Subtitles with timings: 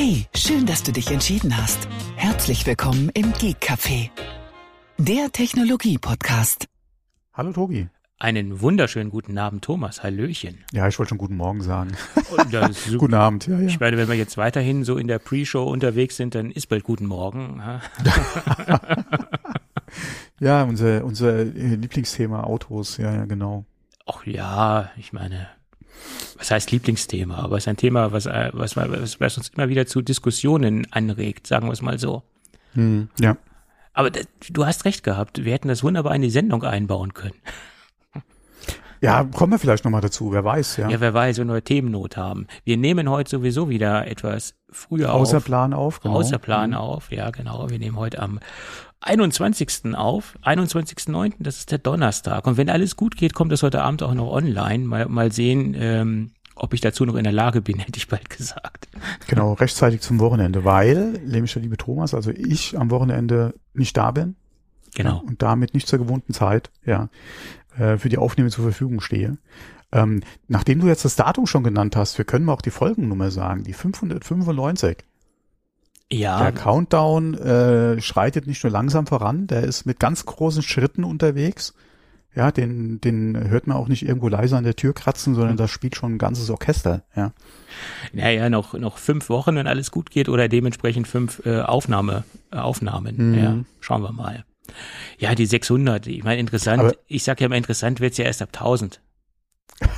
[0.00, 1.88] Hey, schön, dass du dich entschieden hast.
[2.14, 4.10] Herzlich willkommen im Geek Café,
[4.96, 6.68] der Technologie-Podcast.
[7.34, 7.88] Hallo Tobi.
[8.20, 10.04] Einen wunderschönen guten Abend, Thomas.
[10.04, 10.64] Hallöchen.
[10.70, 11.96] Ja, ich wollte schon guten Morgen sagen.
[12.30, 12.36] Oh,
[12.96, 13.66] guten Abend, ja, ja.
[13.66, 16.84] Ich meine, wenn wir jetzt weiterhin so in der Pre-Show unterwegs sind, dann ist bald
[16.84, 17.60] guten Morgen.
[20.38, 23.64] ja, unser, unser Lieblingsthema Autos, ja, ja, genau.
[24.06, 25.48] Ach ja, ich meine,
[26.36, 29.68] was heißt Lieblingsthema, aber es ist ein Thema, was, äh, was, was, was uns immer
[29.68, 32.22] wieder zu Diskussionen anregt, sagen wir es mal so.
[32.74, 33.36] Hm, ja.
[33.92, 37.34] Aber das, du hast recht gehabt, wir hätten das wunderbar in die Sendung einbauen können.
[39.00, 40.88] Ja, kommen wir vielleicht nochmal dazu, wer weiß, ja.
[40.88, 42.46] Ja, wer weiß, wenn wir Themennot haben.
[42.64, 45.44] Wir nehmen heute sowieso wieder etwas früher Außer auf.
[45.44, 46.16] Plan auf, genau.
[46.16, 46.76] Außer Plan mhm.
[46.76, 47.70] auf, ja, genau.
[47.70, 48.40] Wir nehmen heute am
[49.00, 49.94] 21.
[49.94, 52.46] auf, 21.09., das ist der Donnerstag.
[52.46, 54.84] Und wenn alles gut geht, kommt das heute Abend auch noch online.
[54.84, 58.28] Mal, mal sehen, ähm, ob ich dazu noch in der Lage bin, hätte ich bald
[58.28, 58.88] gesagt.
[59.28, 64.10] Genau, rechtzeitig zum Wochenende, weil, nämlich der liebe Thomas, also ich am Wochenende nicht da
[64.10, 64.36] bin.
[64.94, 65.22] Genau.
[65.26, 67.10] und damit nicht zur gewohnten Zeit, ja,
[67.78, 69.38] äh, für die Aufnahme zur Verfügung stehe.
[69.90, 73.30] Ähm, nachdem du jetzt das Datum schon genannt hast, wir können mal auch die Folgennummer
[73.30, 74.98] sagen, die 595.
[76.10, 76.42] Ja.
[76.42, 81.74] Der Countdown äh, schreitet nicht nur langsam voran, der ist mit ganz großen Schritten unterwegs.
[82.34, 85.70] Ja, den, den hört man auch nicht irgendwo leise an der Tür kratzen, sondern das
[85.70, 87.32] spielt schon ein ganzes Orchester, ja.
[88.12, 92.58] Naja, noch, noch fünf Wochen, wenn alles gut geht, oder dementsprechend fünf äh, Aufnahme, äh,
[92.58, 93.32] Aufnahmen.
[93.32, 93.38] Mhm.
[93.38, 94.44] Ja, schauen wir mal.
[95.18, 98.42] Ja, die 600, ich meine, interessant, Aber- ich sag ja immer, interessant wird's ja erst
[98.42, 99.00] ab 1000.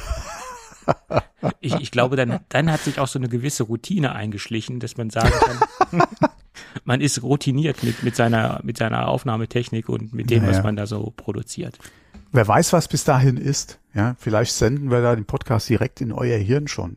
[1.60, 5.10] ich, ich glaube, dann, dann hat sich auch so eine gewisse Routine eingeschlichen, dass man
[5.10, 6.02] sagen kann,
[6.84, 10.76] man ist routiniert mit, mit, seiner, mit seiner Aufnahmetechnik und mit dem, Ja, was man
[10.76, 11.78] da so produziert.
[12.32, 14.14] Wer weiß, was bis dahin ist, ja.
[14.18, 16.96] Vielleicht senden wir da den Podcast direkt in euer Hirn schon.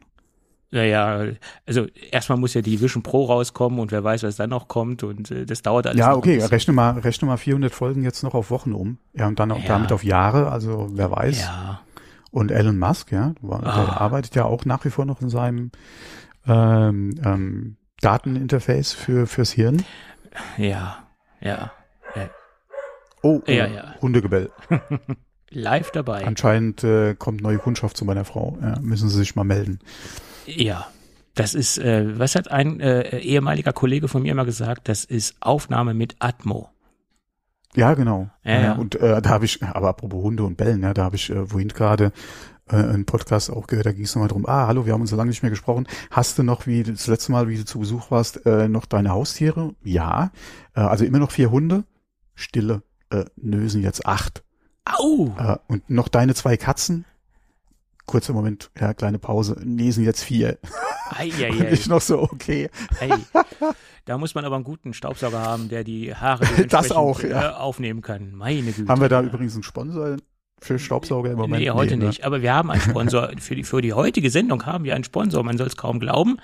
[0.73, 1.25] Naja,
[1.67, 5.03] also erstmal muss ja die Vision Pro rauskommen und wer weiß, was dann noch kommt
[5.03, 5.99] und äh, das dauert alles.
[5.99, 8.97] Ja, okay, rechne mal, rechne mal 400 Folgen jetzt noch auf Wochen um.
[9.13, 9.67] Ja, und dann auch Ja.
[9.67, 11.41] damit auf Jahre, also wer weiß.
[11.41, 11.81] Ja,
[12.31, 13.97] Und Elon Musk, ja, der Ah.
[13.97, 15.69] arbeitet ja auch nach wie vor noch in seinem
[16.47, 19.85] ähm, ähm, Dateninterface für fürs Hirn.
[20.57, 20.97] ja,
[21.39, 21.71] ja.
[23.21, 23.95] Oh, oh Ja, ja.
[24.01, 24.49] Hundegebell.
[25.49, 26.25] Live dabei.
[26.25, 28.57] Anscheinend äh, kommt neue Kundschaft zu meiner Frau.
[28.61, 29.79] Ja, müssen Sie sich mal melden.
[30.45, 30.87] Ja.
[31.35, 34.87] Das ist, äh, was hat ein äh, ehemaliger Kollege von mir immer gesagt?
[34.87, 36.69] Das ist Aufnahme mit Atmo.
[37.75, 38.29] Ja, genau.
[38.43, 38.73] Ja, ja.
[38.73, 41.47] Und äh, da habe ich, aber apropos Hunde und Bellen, ja, da habe ich äh,
[41.47, 42.11] vorhin gerade
[42.69, 45.09] äh, einen Podcast auch gehört, da ging es nochmal drum, ah, hallo, wir haben uns
[45.09, 45.87] so lange nicht mehr gesprochen.
[46.11, 49.09] Hast du noch, wie das letzte Mal, wie du zu Besuch warst, äh, noch deine
[49.09, 49.73] Haustiere?
[49.83, 50.31] Ja.
[50.75, 51.83] Äh, also immer noch vier Hunde.
[52.35, 52.83] Stille.
[53.09, 54.43] Äh, nö, sind jetzt acht.
[54.85, 55.35] Au!
[55.37, 57.05] Äh, und noch deine zwei Katzen?
[58.05, 59.57] Kurzer Moment, ja, kleine Pause.
[59.63, 60.57] Nee, sind jetzt vier.
[61.09, 62.69] Ei, Und ei, ei, ich noch so, okay.
[62.99, 63.11] ei.
[64.05, 67.51] Da muss man aber einen guten Staubsauger haben, der die Haare Das auch, ja.
[67.51, 68.33] äh, aufnehmen kann.
[68.35, 68.89] Meine Güte.
[68.89, 70.17] Haben wir da übrigens einen Sponsor
[70.59, 71.63] für Staubsauger im Moment?
[71.63, 72.07] Nee, heute ne?
[72.07, 72.25] nicht.
[72.25, 73.31] Aber wir haben einen Sponsor.
[73.39, 75.41] für, die, für die heutige Sendung haben wir einen Sponsor.
[75.43, 76.37] Man soll es kaum glauben.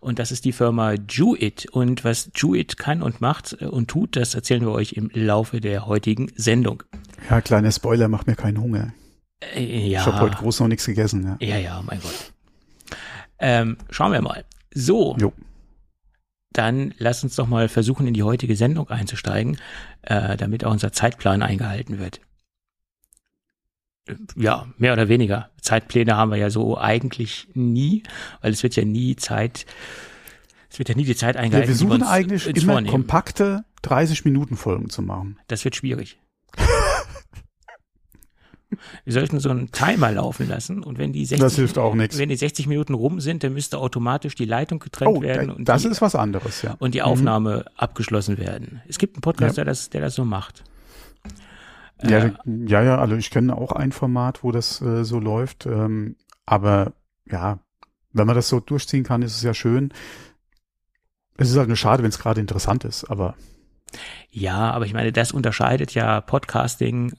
[0.00, 1.66] Und das ist die Firma Jewit.
[1.70, 5.60] Und was Jewit kann und macht äh, und tut, das erzählen wir euch im Laufe
[5.60, 6.82] der heutigen Sendung.
[7.30, 8.92] Ja, kleiner Spoiler, macht mir keinen Hunger.
[9.54, 10.00] Äh, ja.
[10.00, 11.36] Ich habe heute groß noch nichts gegessen.
[11.40, 11.46] Ja.
[11.46, 12.32] ja, ja, mein Gott.
[13.38, 14.44] Ähm, schauen wir mal.
[14.74, 15.32] So, Jo.
[16.52, 19.58] dann lass uns doch mal versuchen, in die heutige Sendung einzusteigen,
[20.02, 22.20] äh, damit auch unser Zeitplan eingehalten wird.
[24.06, 25.50] Äh, Ja, mehr oder weniger.
[25.60, 28.02] Zeitpläne haben wir ja so eigentlich nie,
[28.40, 29.66] weil es wird ja nie Zeit,
[30.70, 31.68] es wird ja nie die Zeit Ja, eingehalten.
[31.68, 32.90] wir die suchen uns, eigentlich immer vornehmen.
[32.92, 35.38] kompakte 30 Minuten Folgen zu machen.
[35.48, 36.18] Das wird schwierig.
[39.04, 42.18] Wir sollten so einen Timer laufen lassen und wenn die 60, Das hilft auch nichts.
[42.18, 45.68] wenn die 60 Minuten rum sind, dann müsste automatisch die Leitung getrennt Oh, werden und
[45.68, 46.76] das die, ist was anderes, ja.
[46.78, 48.80] und die Aufnahme abgeschlossen werden.
[48.88, 50.64] Es gibt einen Podcast, der das, der das so macht.
[52.02, 52.32] Ja, Äh,
[52.66, 55.64] ja, ja, also ich kenne auch ein Format, wo das äh, so läuft.
[55.66, 56.92] Ähm, aber
[57.30, 57.60] ja,
[58.12, 59.92] wenn man das so durchziehen kann, ist es ja schön.
[61.36, 63.34] Es ist halt nur schade, wenn es gerade interessant ist, aber
[64.30, 67.12] ja, aber ich meine, das unterscheidet ja Podcasting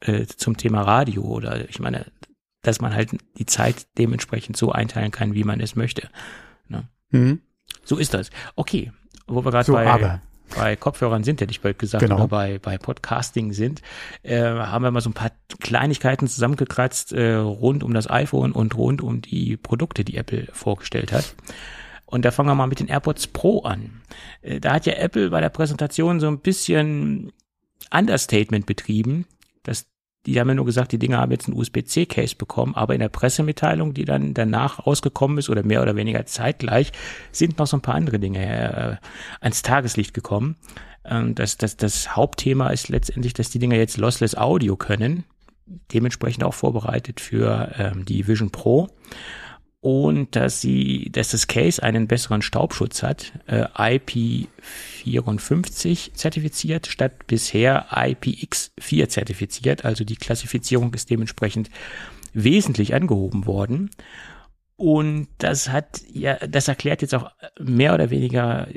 [0.00, 2.06] äh, zum Thema Radio oder ich meine,
[2.62, 6.08] dass man halt die Zeit dementsprechend so einteilen kann, wie man es möchte.
[7.10, 7.40] hm,
[7.84, 8.30] So ist das.
[8.56, 8.90] Okay,
[9.26, 10.20] wo wir gerade so, bei, aber
[10.56, 12.16] bei Kopfhörern sind, hätte ich bald gesagt, Genau.
[12.16, 13.82] oder bei, bei Podcasting sind,
[14.22, 15.30] äh, haben wir mal so ein paar
[15.60, 21.12] Kleinigkeiten zusammengekratzt äh, rund um das iPhone und rund um die Produkte, die Apple vorgestellt
[21.12, 21.34] hat.
[22.06, 24.02] Und da fangen wir mal mit den AirPods Pro an.
[24.42, 27.32] Äh, da hat ja Apple bei der Präsentation so ein bisschen
[27.92, 29.26] Understatement betrieben.
[29.64, 29.86] Das
[30.26, 33.08] die haben ja nur gesagt, die Dinger haben jetzt einen USB-C-Case bekommen, aber in der
[33.08, 36.92] Pressemitteilung, die dann danach rausgekommen ist oder mehr oder weniger zeitgleich,
[37.30, 38.96] sind noch so ein paar andere Dinge äh,
[39.40, 40.56] ans Tageslicht gekommen.
[41.04, 45.24] Ähm, das, das, das Hauptthema ist letztendlich, dass die Dinger jetzt Lossless Audio können,
[45.92, 48.88] dementsprechend auch vorbereitet für ähm, die Vision Pro
[49.84, 57.88] und dass sie, dass das Case einen besseren Staubschutz hat, äh, IP54 zertifiziert statt bisher
[57.90, 59.84] IPX4 zertifiziert.
[59.84, 61.68] Also die Klassifizierung ist dementsprechend
[62.32, 63.90] wesentlich angehoben worden.
[64.76, 68.68] Und das hat ja, das erklärt jetzt auch mehr oder weniger,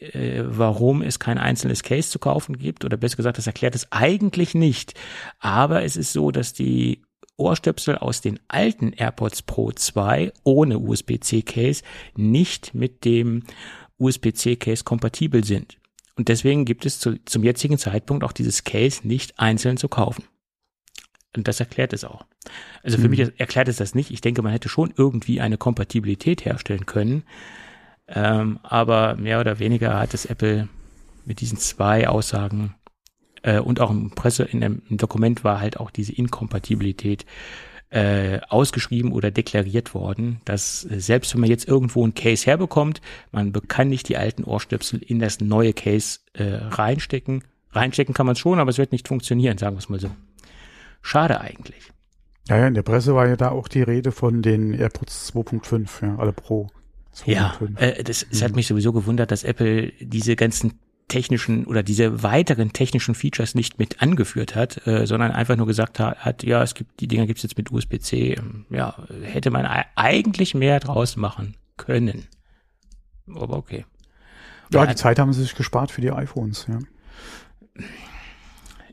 [0.00, 2.86] äh, warum es kein einzelnes Case zu kaufen gibt.
[2.86, 4.94] Oder besser gesagt, das erklärt es eigentlich nicht.
[5.40, 7.02] Aber es ist so, dass die
[7.36, 11.82] Ohrstöpsel aus den alten AirPods Pro 2 ohne USB-C-Case
[12.14, 13.42] nicht mit dem
[13.98, 15.78] USB-C-Case kompatibel sind.
[16.16, 20.24] Und deswegen gibt es zu, zum jetzigen Zeitpunkt auch dieses Case nicht einzeln zu kaufen.
[21.36, 22.24] Und das erklärt es auch.
[22.82, 23.10] Also für mhm.
[23.10, 24.10] mich erklärt es das nicht.
[24.12, 27.24] Ich denke, man hätte schon irgendwie eine Kompatibilität herstellen können.
[28.06, 30.68] Ähm, aber mehr oder weniger hat es Apple
[31.24, 32.74] mit diesen zwei Aussagen
[33.44, 37.26] äh, und auch im Presse, in im Dokument war halt auch diese Inkompatibilität
[37.90, 43.00] äh, ausgeschrieben oder deklariert worden, dass äh, selbst wenn man jetzt irgendwo ein Case herbekommt,
[43.30, 47.44] man kann nicht die alten Ohrstöpsel in das neue Case äh, reinstecken.
[47.70, 50.10] Reinstecken kann man schon, aber es wird nicht funktionieren, sagen wir es mal so.
[51.02, 51.92] Schade eigentlich.
[52.48, 56.06] Ja, ja, in der Presse war ja da auch die Rede von den AirPods 2.5,
[56.06, 56.68] ja, alle Pro.
[57.14, 57.30] 2.5.
[57.30, 58.44] Ja, äh, das, das mhm.
[58.44, 63.78] hat mich sowieso gewundert, dass Apple diese ganzen technischen oder diese weiteren technischen Features nicht
[63.78, 67.26] mit angeführt hat, äh, sondern einfach nur gesagt hat, hat, ja, es gibt die Dinger
[67.26, 68.34] gibt's jetzt mit USB-C.
[68.34, 72.26] Ähm, ja, hätte man eigentlich mehr draus machen können.
[73.26, 73.84] Aber okay.
[74.72, 76.78] Ja, ja die Zeit haben sie sich gespart für die iPhones, ja.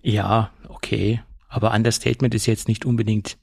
[0.01, 1.21] Ja, okay.
[1.47, 3.37] Aber Understatement ist jetzt nicht unbedingt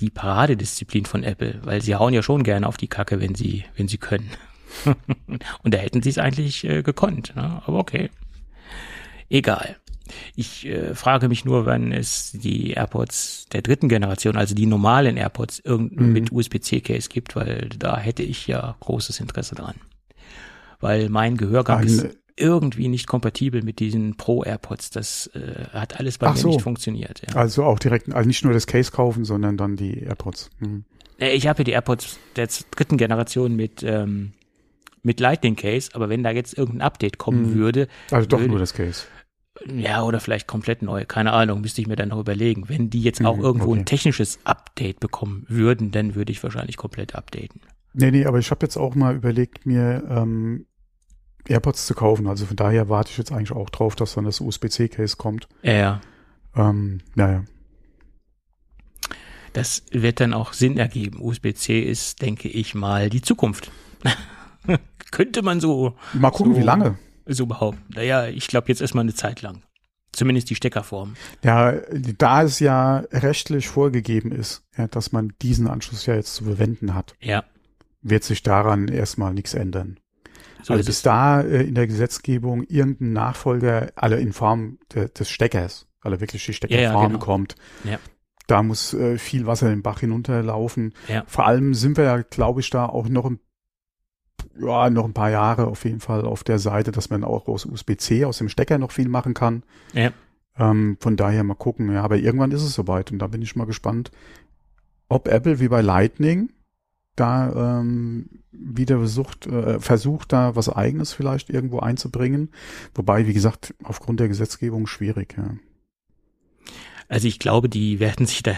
[0.00, 3.64] die Paradedisziplin von Apple, weil sie hauen ja schon gerne auf die Kacke, wenn sie,
[3.76, 4.30] wenn sie können.
[5.62, 7.34] Und da hätten sie es eigentlich äh, gekonnt.
[7.36, 7.62] Ne?
[7.66, 8.10] Aber okay.
[9.30, 9.76] Egal.
[10.34, 15.16] Ich äh, frage mich nur, wann es die AirPods der dritten Generation, also die normalen
[15.16, 15.90] AirPods, mhm.
[16.12, 19.74] mit USB-C-Case gibt, weil da hätte ich ja großes Interesse dran.
[20.80, 22.06] Weil mein Gehörgang Ein, ist
[22.36, 24.90] irgendwie nicht kompatibel mit diesen Pro-AirPods.
[24.90, 26.48] Das äh, hat alles bei mir so.
[26.48, 27.22] nicht funktioniert.
[27.28, 27.36] Ja.
[27.36, 30.50] Also auch direkt, also nicht nur das Case kaufen, sondern dann die AirPods.
[30.60, 30.84] Mhm.
[31.18, 34.32] Äh, ich habe ja die AirPods der dritten Generation mit ähm,
[35.02, 37.54] mit Lightning Case, aber wenn da jetzt irgendein Update kommen mhm.
[37.54, 37.88] würde.
[38.10, 39.04] Also doch würde, nur das Case.
[39.66, 42.68] Ja, oder vielleicht komplett neu, keine Ahnung, müsste ich mir dann noch überlegen.
[42.68, 43.80] Wenn die jetzt auch mhm, irgendwo okay.
[43.80, 47.60] ein technisches Update bekommen würden, dann würde ich wahrscheinlich komplett updaten.
[47.92, 50.66] Nee, nee, aber ich habe jetzt auch mal überlegt, mir ähm,
[51.48, 52.28] AirPods zu kaufen.
[52.28, 55.48] Also von daher warte ich jetzt eigentlich auch drauf, dass dann das USB-C-Case kommt.
[55.62, 56.00] Ja, ja.
[56.54, 57.44] Ähm, naja.
[59.52, 61.20] Das wird dann auch Sinn ergeben.
[61.20, 63.72] USB-C ist, denke ich mal, die Zukunft.
[65.10, 65.94] Könnte man so.
[66.12, 66.98] Mal gucken, so, wie lange.
[67.26, 67.82] So behaupten.
[67.94, 69.62] Naja, ich glaube jetzt erstmal eine Zeit lang.
[70.12, 71.14] Zumindest die Steckerform.
[71.44, 71.74] Ja,
[72.18, 76.94] da es ja rechtlich vorgegeben ist, ja, dass man diesen Anschluss ja jetzt zu verwenden
[76.94, 77.44] hat, ja.
[78.00, 80.00] wird sich daran erstmal nichts ändern.
[80.62, 85.30] So also bis da äh, in der Gesetzgebung irgendein Nachfolger, alle in Form de, des
[85.30, 87.18] Steckers, alle wirklich die Steckerform ja, ja, genau.
[87.18, 87.98] kommt, ja.
[88.46, 90.94] da muss äh, viel Wasser den Bach hinunterlaufen.
[91.06, 91.24] Ja.
[91.26, 93.38] Vor allem sind wir ja, glaube ich, da auch noch ein
[94.60, 97.64] ja, noch ein paar Jahre auf jeden Fall auf der Seite, dass man auch aus
[97.64, 99.62] USB-C, aus dem Stecker noch viel machen kann.
[99.92, 100.12] Ja.
[100.58, 101.92] Ähm, von daher mal gucken.
[101.92, 104.10] Ja, aber irgendwann ist es soweit und da bin ich mal gespannt,
[105.08, 106.50] ob Apple wie bei Lightning
[107.16, 112.50] da ähm, wieder versucht, äh, versucht, da was Eigenes vielleicht irgendwo einzubringen.
[112.94, 115.34] Wobei, wie gesagt, aufgrund der Gesetzgebung schwierig.
[115.36, 115.50] Ja.
[117.08, 118.52] Also ich glaube, die werden sich da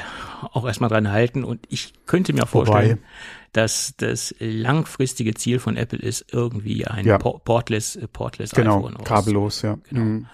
[0.52, 3.02] auch erstmal dran halten und ich könnte mir vorstellen, Wobei,
[3.52, 7.18] dass das langfristige Ziel von Apple ist, irgendwie ein ja.
[7.18, 9.78] portless, äh, portless genau, iPhone Genau, kabellos, ja.
[9.88, 10.00] Genau.
[10.00, 10.26] Mhm.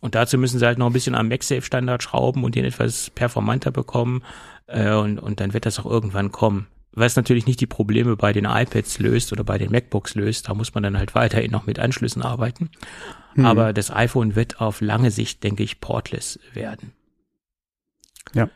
[0.00, 3.70] Und dazu müssen sie halt noch ein bisschen am MagSafe-Standard schrauben und den etwas performanter
[3.70, 4.22] bekommen.
[4.66, 6.66] Äh, und, und dann wird das auch irgendwann kommen.
[6.92, 10.54] Was natürlich nicht die Probleme bei den iPads löst oder bei den MacBooks löst, da
[10.54, 12.70] muss man dann halt weiterhin noch mit Anschlüssen arbeiten.
[13.34, 13.44] Mhm.
[13.44, 16.92] Aber das iPhone wird auf lange Sicht, denke ich, portless werden.
[18.34, 18.48] Ja.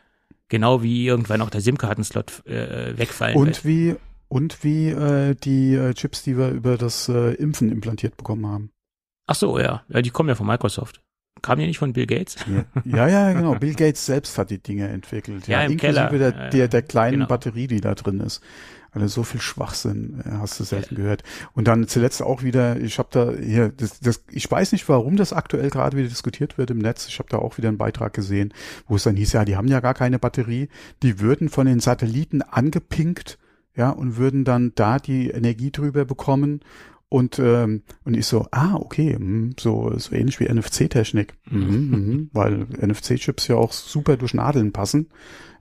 [0.51, 3.65] Genau wie irgendwann auch der SIM-Kartenslot äh, wegfallen und wird.
[3.65, 3.95] Wie,
[4.27, 8.71] und wie äh, die äh, Chips, die wir über das äh, Impfen implantiert bekommen haben.
[9.27, 9.83] Ach so, ja.
[9.87, 11.01] Ja, die kommen ja von Microsoft.
[11.41, 12.35] Kamen die nicht von Bill Gates?
[12.83, 13.55] Ja, ja, ja, genau.
[13.55, 15.47] Bill Gates selbst hat die Dinge entwickelt.
[15.47, 16.31] Ja, ja im inklusive Keller.
[16.33, 17.27] Der, der, der kleinen genau.
[17.27, 18.41] Batterie, die da drin ist.
[18.93, 21.01] Also so viel Schwachsinn äh, hast du selten ja.
[21.01, 21.23] gehört.
[21.53, 25.15] Und dann zuletzt auch wieder, ich habe da hier, das, das, ich weiß nicht, warum
[25.15, 27.07] das aktuell gerade wieder diskutiert wird im Netz.
[27.07, 28.53] Ich habe da auch wieder einen Beitrag gesehen,
[28.87, 30.67] wo es dann hieß, ja, die haben ja gar keine Batterie,
[31.03, 33.37] die würden von den Satelliten angepinkt,
[33.75, 36.59] ja, und würden dann da die Energie drüber bekommen.
[37.07, 42.39] Und, ähm, und ich so, ah, okay, mh, so, so ähnlich wie NFC-Technik, mhm, mh,
[42.39, 45.09] weil NFC-Chips ja auch super durch Nadeln passen,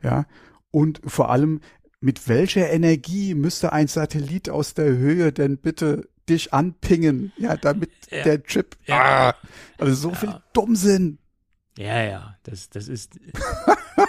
[0.02, 0.26] ja.
[0.72, 1.60] Und vor allem,
[2.00, 7.90] mit welcher Energie müsste ein Satellit aus der Höhe denn bitte dich anpingen, ja, damit
[8.10, 8.22] ja.
[8.24, 9.30] der Chip, ja.
[9.30, 9.34] ah,
[9.78, 10.14] also so ja.
[10.14, 11.18] viel Dummsinn.
[11.76, 13.18] Ja, ja, das, das ist.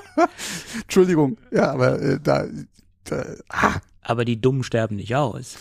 [0.82, 2.48] Entschuldigung, ja, aber äh, da,
[3.06, 3.80] da ah.
[4.04, 5.58] Aber die Dummen sterben nicht aus.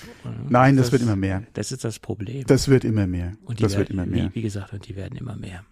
[0.48, 1.42] Nein, das, das, wird immer mehr.
[1.52, 2.46] Das ist das Problem.
[2.46, 3.34] Das wird immer mehr.
[3.44, 4.30] Und das werden, wird immer mehr.
[4.30, 5.64] Wie, wie gesagt, und die werden immer mehr.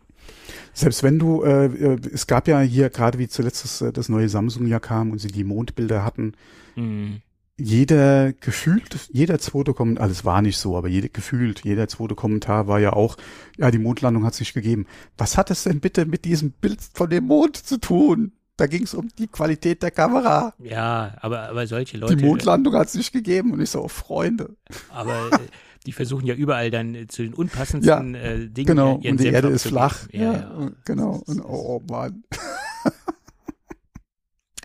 [0.79, 4.09] Selbst wenn du, äh, äh, es gab ja hier gerade wie zuletzt das, äh, das
[4.09, 6.35] neue Samsung ja kam und sie die Mondbilder hatten,
[6.77, 7.21] mhm.
[7.57, 12.69] jeder gefühlt, jeder zweite Kommentar, alles war nicht so, aber jeder gefühlt, jeder zweite Kommentar
[12.69, 13.17] war ja auch,
[13.57, 14.87] ja, die Mondlandung hat sich gegeben.
[15.17, 18.31] Was hat es denn bitte mit diesem Bild von dem Mond zu tun?
[18.57, 20.55] Da ging es um die Qualität der Kamera.
[20.61, 22.15] Ja, aber, aber solche Leute.
[22.15, 24.55] Die Mondlandung hat es nicht gegeben und ich so, oh, Freunde.
[24.91, 25.29] Aber
[25.87, 29.01] die versuchen ja überall dann äh, zu den unpassendsten ja, äh, Dingen genau.
[29.03, 30.09] ihren und die Erde ist flach.
[30.13, 31.23] Ja, ja, genau.
[31.27, 32.25] Und oh, oh Mann.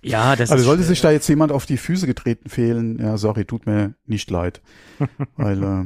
[0.03, 3.45] Ja, das Also sollte sich da jetzt jemand auf die Füße getreten fehlen, ja, sorry,
[3.45, 4.61] tut mir nicht leid.
[5.37, 5.85] Weil äh,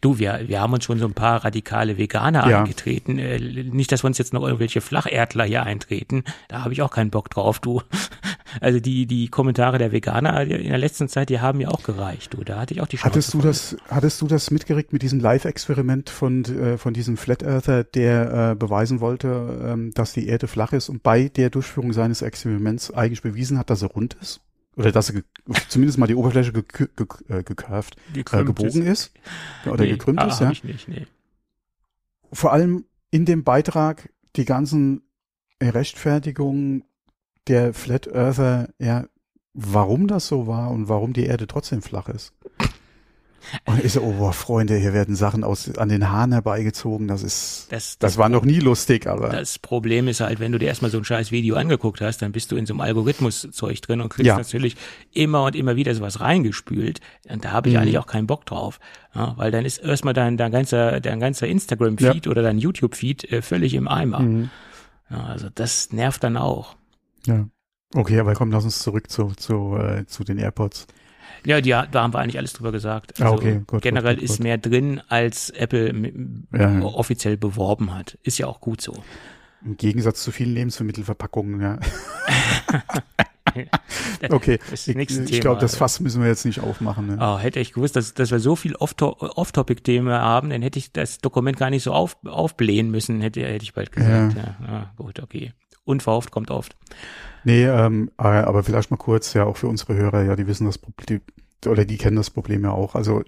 [0.00, 2.60] Du, wir, wir haben uns schon so ein paar radikale Veganer ja.
[2.60, 3.18] eingetreten.
[3.18, 6.24] Äh, nicht, dass wir uns jetzt noch irgendwelche Flacherdler hier eintreten.
[6.48, 7.82] Da habe ich auch keinen Bock drauf, du.
[8.60, 12.34] Also die, die Kommentare der Veganer in der letzten Zeit, die haben mir auch gereicht,
[12.34, 12.44] du.
[12.44, 13.10] Da hatte ich auch die Chance.
[13.10, 17.42] Hattest du das, hattest du das mitgeregt mit diesem Live-Experiment von, äh, von diesem Flat
[17.42, 21.92] Earther, der äh, beweisen wollte, ähm, dass die Erde flach ist und bei der Durchführung
[21.92, 24.43] seines Experiments eigentlich bewiesen hat, dass er rund ist?
[24.76, 25.22] Oder dass er
[25.68, 26.64] zumindest mal die Oberfläche ge
[27.26, 29.12] gekurvt, äh, gebogen ist,
[29.64, 30.50] ist oder nee, gekrümmt ah, ist, ja.
[30.50, 31.06] Ich nicht, nee.
[32.32, 35.02] Vor allem in dem Beitrag die ganzen
[35.62, 36.84] Rechtfertigungen
[37.46, 39.06] der Flat Earther, ja,
[39.52, 42.32] warum das so war und warum die Erde trotzdem flach ist.
[43.64, 47.08] Und ich so, oh boah, Freunde, hier werden Sachen aus, an den Haaren herbeigezogen.
[47.08, 49.28] Das ist, das, das, das war noch nie lustig, aber.
[49.28, 52.32] Das Problem ist halt, wenn du dir erstmal so ein scheiß Video angeguckt hast, dann
[52.32, 54.36] bist du in so einem Algorithmus-Zeug drin und kriegst ja.
[54.36, 54.76] natürlich
[55.12, 57.00] immer und immer wieder sowas reingespült.
[57.28, 57.82] Und da habe ich mhm.
[57.82, 58.80] eigentlich auch keinen Bock drauf.
[59.14, 62.30] Ja, weil dann ist erstmal dein, dein ganzer, dein ganzer Instagram-Feed ja.
[62.30, 64.20] oder dein YouTube-Feed äh, völlig im Eimer.
[64.20, 64.50] Mhm.
[65.10, 66.76] Ja, also das nervt dann auch.
[67.26, 67.46] Ja.
[67.94, 70.88] Okay, aber komm, lass uns zurück zu, zu, äh, zu den AirPods.
[71.46, 73.20] Ja, die, da haben wir eigentlich alles drüber gesagt.
[73.20, 75.92] Ah, also ah, okay, gut, generell gut, gut, ist mehr drin, als Apple
[76.52, 76.82] ja, ja.
[76.82, 78.18] offiziell beworben hat.
[78.22, 79.02] Ist ja auch gut so.
[79.64, 81.78] Im Gegensatz zu vielen Lebensmittelverpackungen, ja.
[84.30, 87.06] okay, ich, ich glaube, das Fass müssen wir jetzt nicht aufmachen.
[87.06, 87.18] Ne?
[87.20, 91.18] Oh, hätte ich gewusst, dass, dass wir so viel Off-Topic-Themen haben, dann hätte ich das
[91.18, 94.36] Dokument gar nicht so auf, aufblähen müssen, hätte, hätte ich bald gesagt.
[94.36, 94.42] Ja.
[94.42, 94.66] ja.
[94.66, 95.52] Ah, gut, okay.
[95.84, 96.76] Unverhofft kommt oft.
[97.44, 100.64] Nee, ähm, äh, aber vielleicht mal kurz, ja, auch für unsere Hörer, ja, die wissen
[100.64, 101.20] das Problem,
[101.66, 102.94] oder die kennen das Problem ja auch.
[102.94, 103.22] Also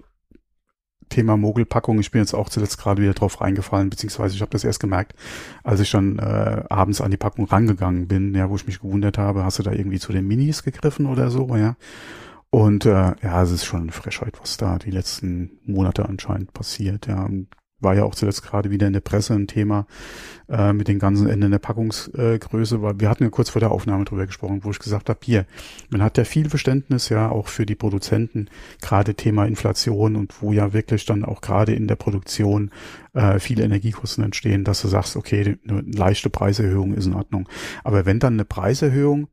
[1.09, 4.63] Thema Mogelpackung, ich bin jetzt auch zuletzt gerade wieder drauf reingefallen, beziehungsweise ich habe das
[4.63, 5.13] erst gemerkt,
[5.63, 9.17] als ich schon äh, abends an die Packung rangegangen bin, ja, wo ich mich gewundert
[9.17, 11.75] habe, hast du da irgendwie zu den Minis gegriffen oder so, ja.
[12.49, 17.07] Und äh, ja, es ist schon eine Frechheit, was da die letzten Monate anscheinend passiert,
[17.07, 17.27] ja
[17.79, 19.85] war ja auch zuletzt gerade wieder in der Presse ein Thema
[20.49, 23.71] äh, mit den ganzen Enden der Packungsgröße, äh, weil wir hatten ja kurz vor der
[23.71, 25.45] Aufnahme drüber gesprochen, wo ich gesagt habe, hier,
[25.89, 28.49] man hat ja viel Verständnis ja auch für die Produzenten,
[28.81, 32.71] gerade Thema Inflation und wo ja wirklich dann auch gerade in der Produktion
[33.13, 37.47] äh, viele Energiekosten entstehen, dass du sagst, okay, eine leichte Preiserhöhung ist in Ordnung.
[37.83, 39.27] Aber wenn dann eine Preiserhöhung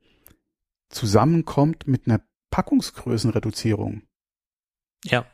[0.90, 2.20] zusammenkommt mit einer
[2.50, 4.02] Packungsgrößenreduzierung,
[5.04, 5.26] ja.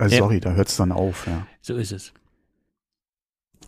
[0.00, 0.40] Sorry, ja.
[0.40, 1.26] da hört es dann auf.
[1.26, 1.46] Ja.
[1.62, 2.12] So ist es.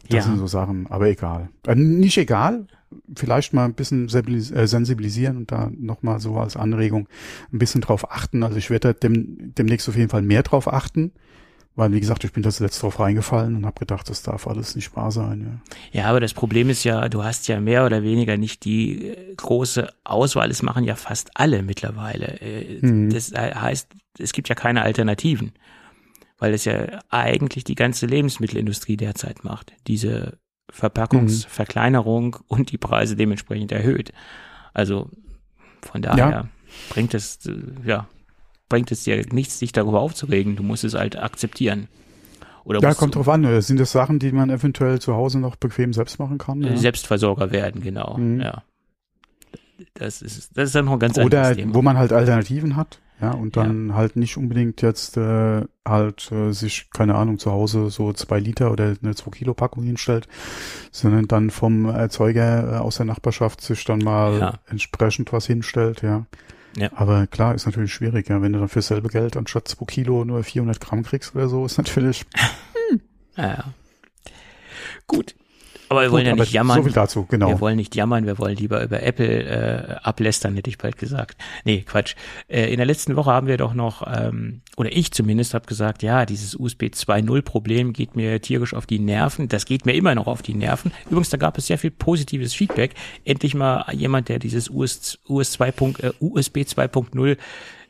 [0.09, 0.23] Das ja.
[0.23, 1.49] sind so Sachen, aber egal.
[1.67, 2.67] Äh, nicht egal,
[3.15, 7.09] vielleicht mal ein bisschen äh, sensibilisieren und da nochmal so als Anregung
[7.53, 8.43] ein bisschen drauf achten.
[8.43, 11.13] Also ich werde dem, demnächst auf jeden Fall mehr drauf achten.
[11.77, 14.77] Weil, wie gesagt, ich bin das letzte drauf reingefallen und habe gedacht, das darf alles
[14.77, 15.61] nicht wahr sein.
[15.93, 16.01] Ja.
[16.01, 19.35] ja, aber das Problem ist ja, du hast ja mehr oder weniger nicht die äh,
[19.37, 20.51] große Auswahl.
[20.51, 22.39] Es machen ja fast alle mittlerweile.
[22.81, 23.11] Mhm.
[23.11, 25.53] Das heißt, es gibt ja keine Alternativen
[26.39, 29.73] weil es ja eigentlich die ganze Lebensmittelindustrie derzeit macht.
[29.87, 30.39] Diese
[30.71, 32.45] Verpackungsverkleinerung mhm.
[32.49, 34.13] und die Preise dementsprechend erhöht.
[34.75, 35.11] Also
[35.83, 36.49] von daher ja.
[36.91, 37.39] bringt es,
[37.85, 38.09] ja,
[38.69, 40.57] bringt es dir nichts, dich darüber aufzuregen.
[40.57, 41.89] Du musst es halt akzeptieren.
[42.65, 43.63] Oder ja, kommt drauf an.
[43.63, 46.63] Sind das Sachen, die man eventuell zu Hause noch bequem selbst machen kann?
[46.63, 46.77] Ja?
[46.77, 48.17] Selbstversorger werden, genau.
[48.19, 48.41] Mhm.
[48.41, 48.65] Ja.
[49.95, 53.01] Das ist, das ist dann noch ein ganz Oder wo man halt Alternativen hat.
[53.21, 53.95] Ja, und dann ja.
[53.95, 58.71] halt nicht unbedingt jetzt äh, halt äh, sich, keine Ahnung, zu Hause so zwei Liter
[58.71, 60.29] oder eine zwei Kilo Packung hinstellt,
[60.91, 64.55] sondern dann vom Erzeuger äh, aus der Nachbarschaft sich dann mal ja.
[64.67, 66.27] entsprechend was hinstellt, ja.
[66.77, 66.91] Ja.
[66.95, 70.25] Aber klar, ist natürlich schwierig, ja, wenn du dann für selbe Geld anstatt zwei Kilo
[70.27, 72.27] nur 400 Gramm kriegst oder so, ist natürlich.
[72.91, 73.01] Hm.
[73.39, 73.65] Ja, ja.
[75.07, 75.35] Gut.
[75.89, 76.77] Aber wir wollen Gut, ja nicht jammern.
[76.79, 77.49] So viel dazu, genau.
[77.49, 81.37] Wir wollen nicht jammern, wir wollen lieber über Apple äh, ablästern, hätte ich bald gesagt.
[81.65, 82.15] Nee, Quatsch.
[82.49, 86.03] Äh, in der letzten Woche haben wir doch noch, ähm, oder ich zumindest habe gesagt,
[86.03, 89.49] ja, dieses USB 2.0 Problem geht mir tierisch auf die Nerven.
[89.49, 90.93] Das geht mir immer noch auf die Nerven.
[91.07, 92.95] Übrigens, da gab es sehr viel positives Feedback.
[93.25, 95.69] Endlich mal jemand, der dieses US, US 2.
[95.69, 95.73] Äh,
[96.21, 97.37] USB 2.0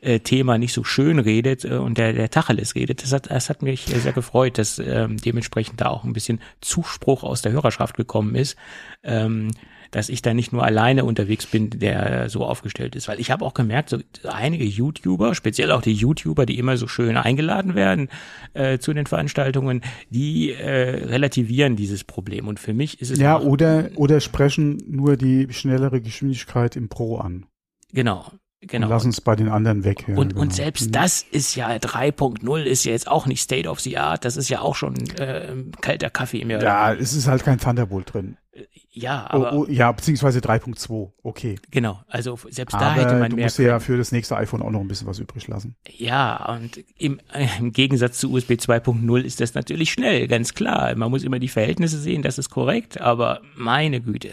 [0.01, 3.03] äh, Thema nicht so schön redet äh, und der, der Tacheles redet.
[3.03, 7.23] Das hat, das hat mich sehr gefreut, dass ähm, dementsprechend da auch ein bisschen Zuspruch
[7.23, 8.57] aus der Hörerschaft gekommen ist.
[9.03, 9.51] Ähm,
[9.91, 13.09] dass ich da nicht nur alleine unterwegs bin, der so aufgestellt ist.
[13.09, 16.87] Weil ich habe auch gemerkt, so einige YouTuber, speziell auch die YouTuber, die immer so
[16.87, 18.09] schön eingeladen werden
[18.55, 22.49] äh, zu den Veranstaltungen, die äh, relativieren dieses Problem.
[22.49, 23.19] Und für mich ist es.
[23.19, 27.47] Ja, oder, oder sprechen nur die schnellere Geschwindigkeit im Pro an.
[27.93, 28.33] Genau.
[28.67, 28.87] Genau.
[28.87, 30.05] Und lass uns bei den anderen weg.
[30.09, 30.43] Ja, und, genau.
[30.43, 30.93] und selbst mhm.
[30.93, 34.25] das ist ja 3.0 ist ja jetzt auch nicht State of the Art.
[34.25, 36.63] Das ist ja auch schon äh, kalter Kaffee im Jahr.
[36.63, 38.37] Ja, es ist halt kein Thunderbolt drin.
[38.53, 39.53] Äh, ja, aber.
[39.53, 41.13] Oh, oh, ja, beziehungsweise 3.2.
[41.23, 41.57] Okay.
[41.71, 42.01] Genau.
[42.09, 43.45] Also selbst aber da hätte man du mehr.
[43.45, 45.77] Du musst ja für das nächste iPhone auch noch ein bisschen was übrig lassen.
[45.97, 50.95] Ja, und im, äh, im Gegensatz zu USB 2.0 ist das natürlich schnell, ganz klar.
[50.97, 54.31] Man muss immer die Verhältnisse sehen, das ist korrekt, aber meine Güte.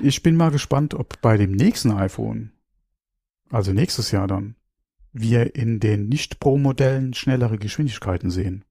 [0.00, 2.52] Ich bin mal gespannt, ob bei dem nächsten iPhone
[3.50, 4.56] also nächstes Jahr dann,
[5.12, 8.64] wir in den Nicht-Pro-Modellen schnellere Geschwindigkeiten sehen.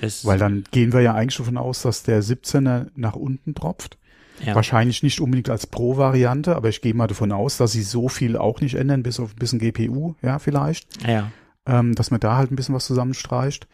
[0.00, 3.98] Das Weil dann gehen wir ja eigentlich davon aus, dass der 17er nach unten tropft.
[4.44, 4.54] Ja.
[4.54, 8.36] Wahrscheinlich nicht unbedingt als Pro-Variante, aber ich gehe mal davon aus, dass sie so viel
[8.36, 11.06] auch nicht ändern, bis auf ein bisschen GPU, ja, vielleicht.
[11.06, 11.30] Ja.
[11.66, 13.68] Ähm, dass man da halt ein bisschen was zusammenstreicht.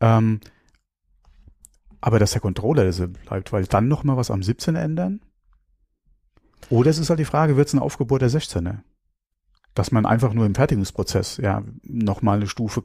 [0.00, 0.40] Ähm,
[2.00, 5.20] aber dass der Controller derselbe bleibt, weil dann noch mal was am 17er ändern?
[6.70, 8.78] Oder es ist halt die Frage, wird es ein Aufgebot der 16er?
[9.74, 12.82] Dass man einfach nur im Fertigungsprozess ja nochmal eine Stufe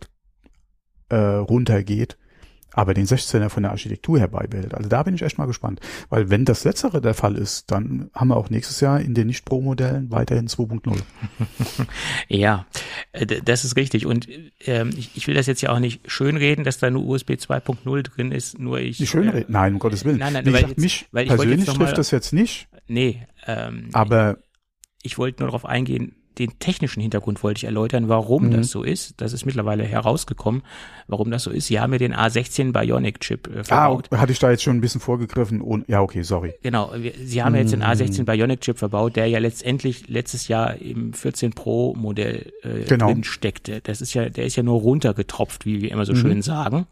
[1.10, 2.18] äh, runtergeht,
[2.76, 4.74] aber den 16er von der Architektur her beibehält.
[4.74, 5.80] Also da bin ich echt mal gespannt.
[6.10, 9.28] Weil wenn das Letztere der Fall ist, dann haben wir auch nächstes Jahr in den
[9.28, 11.02] Nicht-Pro-Modellen weiterhin 2.0.
[12.28, 12.66] ja,
[13.14, 14.06] äh, das ist richtig.
[14.06, 14.28] Und
[14.66, 18.02] ähm, ich, ich, will das jetzt ja auch nicht schönreden, dass da nur USB 2.0
[18.04, 19.00] drin ist, nur ich.
[19.00, 19.50] Nicht schönreden?
[19.50, 20.18] Äh, nein, um Gottes Willen.
[20.18, 22.68] Nein, nein, nee, weil jetzt, mich weil persönlich trifft das jetzt nicht.
[22.88, 24.38] Nee, ähm, aber
[25.02, 28.52] ich wollte nur darauf eingehen, den technischen Hintergrund wollte ich erläutern, warum mhm.
[28.52, 29.16] das so ist.
[29.18, 30.64] Das ist mittlerweile herausgekommen,
[31.08, 31.68] warum das so ist.
[31.68, 34.08] Sie haben ja den A16 Bionic Chip äh, verbaut.
[34.12, 35.62] Ah, hatte ich da jetzt schon ein bisschen vorgegriffen?
[35.62, 36.54] Und, ja, okay, sorry.
[36.64, 36.92] Genau,
[37.24, 37.56] Sie haben mhm.
[37.56, 37.86] ja jetzt den mhm.
[37.86, 43.08] A16 Bionic Chip verbaut, der ja letztendlich letztes Jahr im 14 Pro Modell äh, genau.
[43.08, 43.82] drin steckte.
[43.82, 46.18] Das ist ja, der ist ja nur runtergetropft, wie wir immer so mhm.
[46.18, 46.88] schön sagen.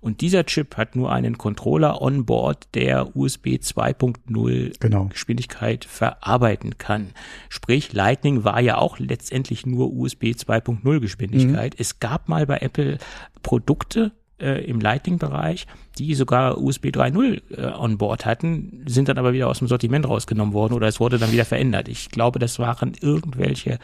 [0.00, 5.06] Und dieser Chip hat nur einen Controller on board, der USB 2.0 genau.
[5.06, 7.10] Geschwindigkeit verarbeiten kann.
[7.48, 11.74] Sprich, Lightning war ja auch letztendlich nur USB 2.0 Geschwindigkeit.
[11.74, 11.80] Mhm.
[11.80, 12.98] Es gab mal bei Apple
[13.42, 15.66] Produkte, äh, im Lightning-Bereich,
[15.98, 20.08] die sogar USB 3.0 äh, on board hatten, sind dann aber wieder aus dem Sortiment
[20.08, 21.88] rausgenommen worden oder es wurde dann wieder verändert.
[21.88, 23.78] Ich glaube, das waren irgendwelche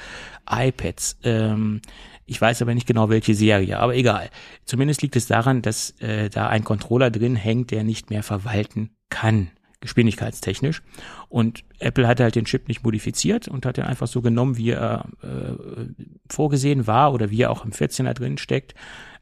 [0.49, 1.19] iPads.
[1.25, 1.81] Ähm,
[2.27, 4.31] ich weiß aber nicht genau, welche Serie, aber egal.
[4.64, 8.90] Zumindest liegt es daran, dass äh, da ein Controller drin hängt, der nicht mehr verwalten
[9.11, 10.83] kann, geschwindigkeitstechnisch.
[11.29, 14.71] Und Apple hat halt den Chip nicht modifiziert und hat ihn einfach so genommen, wie
[14.71, 15.87] er äh,
[16.31, 18.75] vorgesehen war oder wie er auch im 14er drin steckt.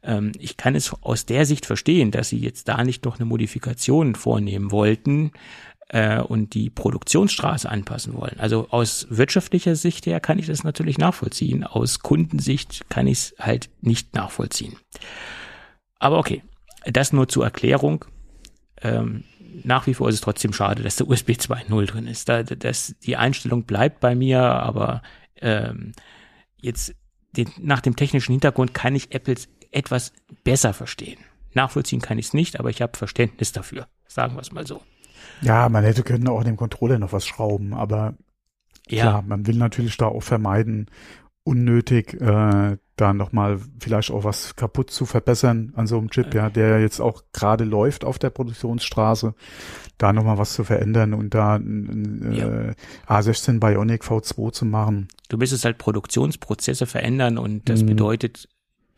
[0.03, 3.25] Ähm, ich kann es aus der Sicht verstehen, dass sie jetzt da nicht noch eine
[3.25, 5.31] Modifikation vornehmen wollten
[5.89, 8.39] äh, und die Produktionsstraße anpassen wollen.
[8.39, 11.63] Also aus wirtschaftlicher Sicht her kann ich das natürlich nachvollziehen.
[11.63, 14.75] Aus Kundensicht kann ich es halt nicht nachvollziehen.
[15.99, 16.43] Aber okay,
[16.85, 18.05] das nur zur Erklärung.
[18.81, 19.23] Ähm,
[19.63, 22.27] nach wie vor ist es trotzdem schade, dass der USB 2.0 drin ist.
[22.27, 25.01] Da, das, die Einstellung bleibt bei mir, aber
[25.39, 25.93] ähm,
[26.57, 26.95] jetzt
[27.35, 31.19] den, nach dem technischen Hintergrund kann ich Apples etwas besser verstehen.
[31.53, 33.87] Nachvollziehen kann ich es nicht, aber ich habe Verständnis dafür.
[34.07, 34.81] Sagen wir es mal so.
[35.41, 38.15] Ja, man hätte können auch dem Controller noch was schrauben, aber
[38.87, 39.03] ja.
[39.03, 40.89] klar, man will natürlich da auch vermeiden,
[41.43, 46.49] unnötig äh, da nochmal vielleicht auch was kaputt zu verbessern an so einem Chip, ja,
[46.49, 49.33] der jetzt auch gerade läuft auf der Produktionsstraße,
[49.97, 52.47] da nochmal was zu verändern und da ein, ja.
[52.47, 52.75] äh,
[53.07, 55.07] A16 Bionic V2 zu machen.
[55.27, 57.87] Du müsstest halt Produktionsprozesse verändern und das mhm.
[57.87, 58.47] bedeutet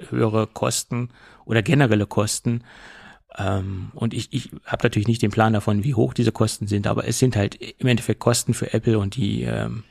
[0.10, 1.10] höhere Kosten
[1.46, 2.64] oder generelle Kosten.
[3.38, 6.88] Ähm, und ich, ich habe natürlich nicht den Plan davon, wie hoch diese Kosten sind,
[6.88, 9.84] aber es sind halt im Endeffekt Kosten für Apple und die ähm,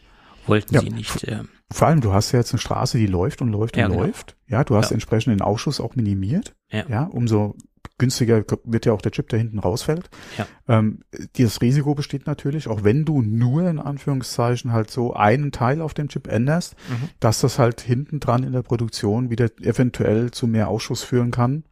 [0.46, 1.24] wollten ja, sie nicht.
[1.24, 3.92] Äh, vor allem, du hast ja jetzt eine Straße, die läuft und läuft ja, und
[3.92, 4.04] genau.
[4.04, 4.36] läuft.
[4.46, 4.94] Ja, du hast ja.
[4.94, 6.54] entsprechend den Ausschuss auch minimiert.
[6.70, 6.84] Ja.
[6.88, 7.56] ja, umso
[7.98, 10.10] günstiger wird ja auch der Chip, der hinten rausfällt.
[10.36, 10.46] Ja.
[10.68, 11.00] Ähm,
[11.36, 15.94] dieses Risiko besteht natürlich, auch wenn du nur in Anführungszeichen halt so einen Teil auf
[15.94, 17.08] dem Chip änderst, mhm.
[17.20, 21.64] dass das halt hinten dran in der Produktion wieder eventuell zu mehr Ausschuss führen kann.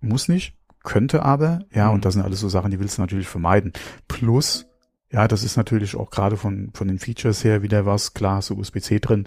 [0.00, 1.94] Muss nicht, könnte aber, ja, mhm.
[1.94, 3.72] und das sind alles so Sachen, die willst du natürlich vermeiden.
[4.06, 4.66] Plus,
[5.10, 8.54] ja, das ist natürlich auch gerade von, von den Features her wieder was, klar, so
[8.54, 9.26] USB-C drin,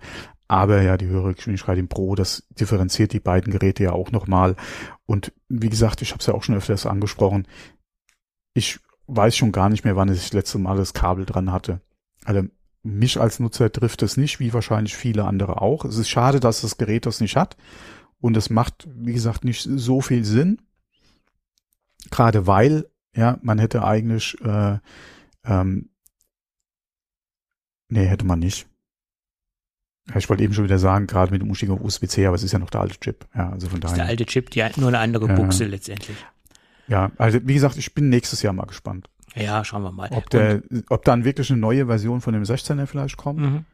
[0.52, 4.58] aber ja, die höhere Geschwindigkeit im Pro, das differenziert die beiden Geräte ja auch nochmal.
[5.06, 7.48] Und wie gesagt, ich habe es ja auch schon öfters angesprochen,
[8.54, 11.80] ich weiß schon gar nicht mehr, wann ich das letzte Mal das Kabel dran hatte.
[12.26, 12.44] Also
[12.84, 15.86] mich als Nutzer trifft es nicht, wie wahrscheinlich viele andere auch.
[15.86, 17.56] Es ist schade, dass das Gerät das nicht hat.
[18.20, 20.62] Und es macht, wie gesagt, nicht so viel Sinn.
[22.10, 24.80] Gerade weil, ja, man hätte eigentlich äh,
[25.46, 25.92] ähm,
[27.88, 28.68] nee, hätte man nicht.
[30.16, 32.52] Ich wollte eben schon wieder sagen, gerade mit dem Umstieg auf USB-C, aber es ist
[32.52, 33.26] ja noch der alte Chip.
[33.36, 33.94] Ja, also von daher.
[33.94, 36.18] Ist der alte Chip, die nur eine andere Buchse letztendlich.
[36.88, 39.08] Ja, also wie gesagt, ich bin nächstes Jahr mal gespannt.
[39.36, 40.10] Ja, schauen wir mal.
[40.12, 43.40] Ob der, Und, ob dann wirklich eine neue Version von dem 16er vielleicht kommt.
[43.40, 43.66] Mhm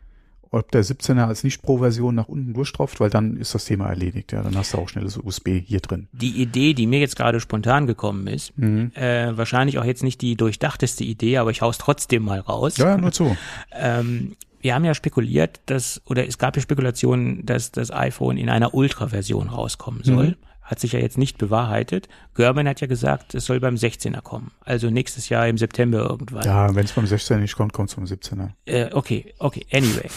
[0.52, 4.32] ob der 17er als Nicht-Pro-Version nach unten durchtropft, weil dann ist das Thema erledigt.
[4.32, 6.08] Ja, dann hast du auch schnelles USB hier drin.
[6.12, 8.92] Die Idee, die mir jetzt gerade spontan gekommen ist, mhm.
[8.96, 12.78] äh, wahrscheinlich auch jetzt nicht die durchdachteste Idee, aber ich hau's trotzdem mal raus.
[12.78, 13.36] Ja, nur zu.
[13.72, 14.36] ähm,
[14.68, 18.74] wir haben ja spekuliert, dass, oder es gab ja Spekulationen, dass das iPhone in einer
[18.74, 20.28] Ultra-Version rauskommen soll.
[20.28, 22.10] Mhm hat sich ja jetzt nicht bewahrheitet.
[22.36, 24.52] Gerben hat ja gesagt, es soll beim 16er kommen.
[24.60, 26.44] Also nächstes Jahr im September irgendwann.
[26.44, 28.50] Ja, wenn es beim 16er nicht kommt, kommt es beim 17er.
[28.66, 30.10] Äh, okay, okay, anyway.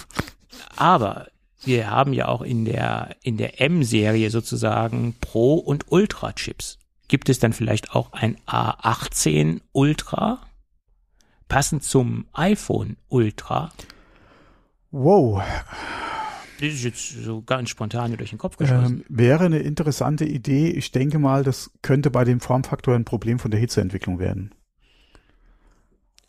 [0.74, 1.28] Aber
[1.62, 6.80] wir haben ja auch in der, in der M-Serie sozusagen Pro- und Ultra-Chips.
[7.06, 10.40] Gibt es dann vielleicht auch ein A18 Ultra?
[11.46, 13.70] Passend zum iPhone Ultra?
[14.90, 15.42] Wow.
[16.61, 18.98] Das ist jetzt so ganz spontan durch den Kopf geschossen.
[18.98, 20.68] Ähm, wäre eine interessante Idee.
[20.68, 24.55] Ich denke mal, das könnte bei dem Formfaktor ein Problem von der Hitzeentwicklung werden.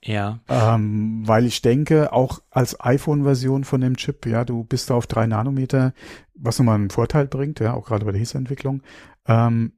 [0.03, 0.39] Ja.
[0.47, 5.05] Ähm, weil ich denke, auch als iPhone-Version von dem Chip, ja, du bist da auf
[5.05, 5.93] drei Nanometer,
[6.33, 8.81] was nochmal einen Vorteil bringt, ja, auch gerade bei der Hitzeentwicklung.
[9.27, 9.73] Ähm,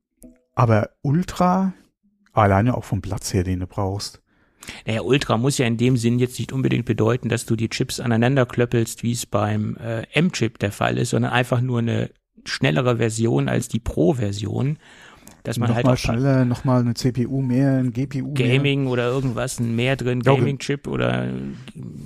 [0.56, 1.74] aber Ultra,
[2.32, 4.23] alleine auch vom Platz her, den du brauchst,
[4.86, 8.00] naja, Ultra muss ja in dem Sinn jetzt nicht unbedingt bedeuten, dass du die Chips
[8.00, 12.10] aneinander klöppelst, wie es beim äh, M-Chip der Fall ist, sondern einfach nur eine
[12.46, 14.78] schnellere Version als die Pro-Version
[15.44, 18.92] dass man noch halt mal auch schneller, nochmal eine CPU mehr, ein GPU Gaming mehr.
[18.92, 21.28] oder irgendwas mehr drin, Gaming-Chip oder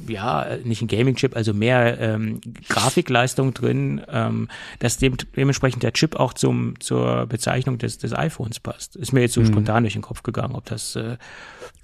[0.08, 4.47] ja, nicht ein Gaming-Chip, also mehr ähm, Grafikleistung drin, ähm,
[4.80, 8.95] dass dem, dementsprechend der Chip auch zum zur Bezeichnung des, des iPhones passt.
[8.95, 9.47] Ist mir jetzt so hm.
[9.47, 11.17] spontan durch den Kopf gegangen, ob das äh,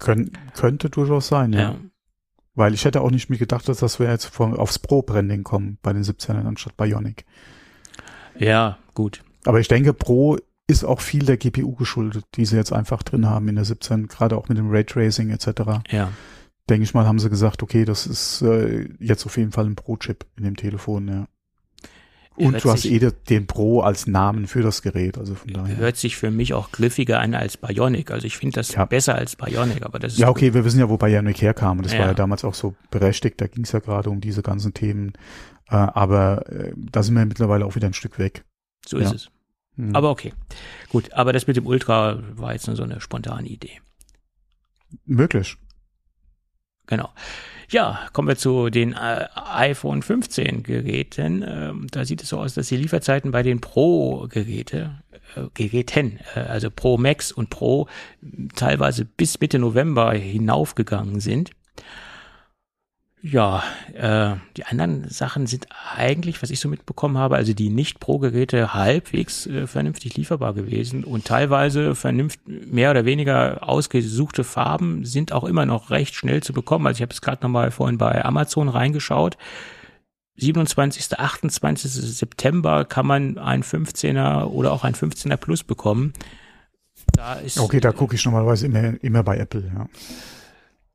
[0.00, 1.60] Kön könnte durchaus sein, ja.
[1.60, 1.76] ja.
[2.56, 5.78] Weil ich hätte auch nicht mir gedacht, dass das wir jetzt von, aufs Pro-Branding kommen
[5.82, 7.24] bei den 17ern anstatt Bionic.
[8.38, 9.22] Ja, gut.
[9.44, 13.28] Aber ich denke, Pro ist auch viel der GPU geschuldet, die sie jetzt einfach drin
[13.28, 15.48] haben in der 17, gerade auch mit dem Raytracing etc.
[15.90, 16.10] Ja.
[16.70, 19.76] Denke ich mal, haben sie gesagt, okay, das ist äh, jetzt auf jeden Fall ein
[19.76, 21.26] Pro-Chip in dem Telefon, ja.
[22.36, 25.76] Und du hast eh den Pro als Namen für das Gerät, also von daher.
[25.76, 28.10] Hört sich für mich auch griffiger an als Bionic.
[28.10, 28.84] Also ich finde das ja.
[28.86, 30.18] besser als Bionic, aber das ist.
[30.18, 31.82] Ja, okay, wir wissen ja, wo Bionic herkam.
[31.82, 32.00] Das ja.
[32.00, 33.40] war ja damals auch so berechtigt.
[33.40, 35.12] Da ging es ja gerade um diese ganzen Themen.
[35.68, 38.44] Äh, aber äh, da sind wir mittlerweile auch wieder ein Stück weg.
[38.84, 39.30] So ist es.
[39.76, 39.94] Mhm.
[39.94, 40.32] Aber okay.
[40.88, 43.80] Gut, aber das mit dem Ultra war jetzt nur so eine spontane Idee.
[45.04, 45.56] Möglich.
[46.86, 47.10] Genau.
[47.70, 51.44] Ja, kommen wir zu den äh, iPhone 15 Geräten.
[51.46, 55.02] Ähm, da sieht es so aus, dass die Lieferzeiten bei den Pro-Geräte,
[55.34, 57.88] äh, Geräten, äh, also Pro Max und Pro,
[58.54, 61.52] teilweise bis Mitte November hinaufgegangen sind.
[63.26, 63.62] Ja,
[63.94, 69.46] äh, die anderen Sachen sind eigentlich, was ich so mitbekommen habe, also die Nicht-Pro-Geräte halbwegs
[69.46, 75.64] äh, vernünftig lieferbar gewesen und teilweise vernünft mehr oder weniger ausgesuchte Farben sind auch immer
[75.64, 76.86] noch recht schnell zu bekommen.
[76.86, 79.38] Also ich habe es gerade nochmal vorhin bei Amazon reingeschaut.
[80.36, 81.92] 27., 28.
[81.92, 86.12] September kann man ein 15er oder auch ein 15er Plus bekommen.
[87.14, 89.88] Da ist, okay, da gucke ich normalerweise immer, immer bei Apple, ja.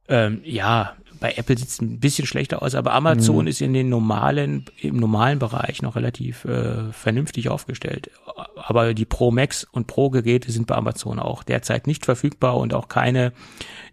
[0.10, 3.48] Ähm, ja, bei Apple sieht es ein bisschen schlechter aus, aber Amazon mhm.
[3.48, 8.12] ist in den normalen, im normalen Bereich noch relativ äh, vernünftig aufgestellt.
[8.56, 12.74] Aber die Pro Max und Pro Geräte sind bei Amazon auch derzeit nicht verfügbar und
[12.74, 13.34] auch keine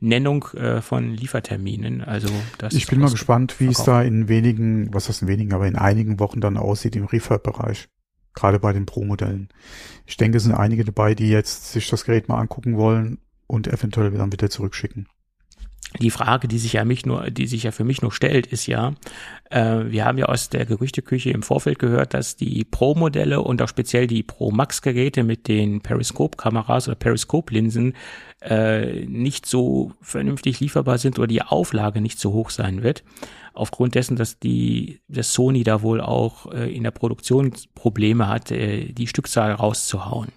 [0.01, 2.03] Nennung äh, von Lieferterminen.
[2.03, 5.53] Also das ich bin mal gespannt, wie es da in wenigen, was heißt in wenigen,
[5.53, 7.89] aber in einigen Wochen dann aussieht im Refurb-Bereich.
[8.35, 9.49] Gerade bei den Pro-Modellen.
[10.05, 13.67] Ich denke, es sind einige dabei, die jetzt sich das Gerät mal angucken wollen und
[13.67, 15.09] eventuell dann wieder zurückschicken.
[16.01, 18.67] Die Frage, die sich ja mich nur, die sich ja für mich nur stellt, ist
[18.67, 18.95] ja,
[19.51, 23.69] äh, wir haben ja aus der Gerüchteküche im Vorfeld gehört, dass die Pro-Modelle und auch
[23.69, 27.95] speziell die Pro Max-Geräte mit den Periscope-Kameras oder Periscope-Linsen
[28.43, 33.03] äh, nicht so vernünftig lieferbar sind oder die Auflage nicht so hoch sein wird.
[33.55, 38.51] Aufgrund dessen, dass die, dass Sony da wohl auch äh, in der Produktion Probleme hat,
[38.51, 40.29] äh, die Stückzahl rauszuhauen.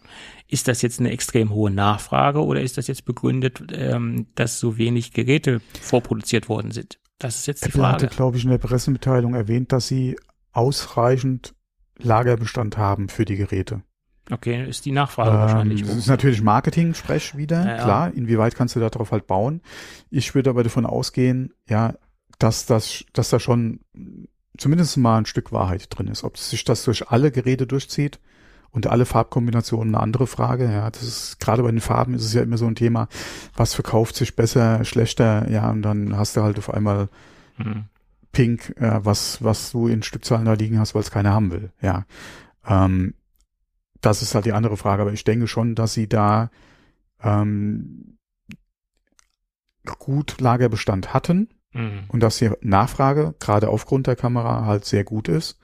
[0.51, 4.77] Ist das jetzt eine extrem hohe Nachfrage oder ist das jetzt begründet, ähm, dass so
[4.77, 6.99] wenig Geräte vorproduziert worden sind?
[7.19, 8.05] Das ist jetzt die Apple Frage.
[8.05, 10.17] hatte, glaube ich, in der Pressemitteilung erwähnt, dass sie
[10.51, 11.53] ausreichend
[11.97, 13.83] Lagerbestand haben für die Geräte.
[14.31, 15.81] Okay, ist die Nachfrage ähm, wahrscheinlich.
[15.83, 17.83] Das ist natürlich Marketing-Sprech wieder, ja, ja.
[17.83, 18.13] klar.
[18.13, 19.61] Inwieweit kannst du darauf halt bauen?
[20.09, 21.93] Ich würde aber davon ausgehen, ja,
[22.39, 23.81] dass das, dass da schon
[24.57, 26.23] zumindest mal ein Stück Wahrheit drin ist.
[26.23, 28.19] Ob sich das durch alle Geräte durchzieht,
[28.71, 30.65] und alle Farbkombinationen eine andere Frage.
[30.71, 33.07] Ja, das ist gerade bei den Farben ist es ja immer so ein Thema,
[33.55, 37.09] was verkauft sich besser, schlechter, ja, und dann hast du halt auf einmal
[37.57, 37.85] mhm.
[38.31, 41.71] Pink, äh, was, was du in Stückzahlen da liegen hast, weil es keiner haben will.
[41.81, 42.05] Ja.
[42.67, 43.15] Ähm,
[44.01, 46.51] das ist halt die andere Frage, aber ich denke schon, dass sie da
[47.21, 48.17] ähm,
[49.97, 52.03] gut Lagerbestand hatten mhm.
[52.07, 55.59] und dass die Nachfrage gerade aufgrund der Kamera halt sehr gut ist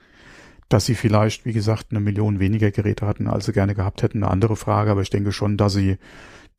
[0.68, 4.22] dass sie vielleicht, wie gesagt, eine Million weniger Geräte hatten, als sie gerne gehabt hätten,
[4.22, 5.98] eine andere Frage, aber ich denke schon, dass sie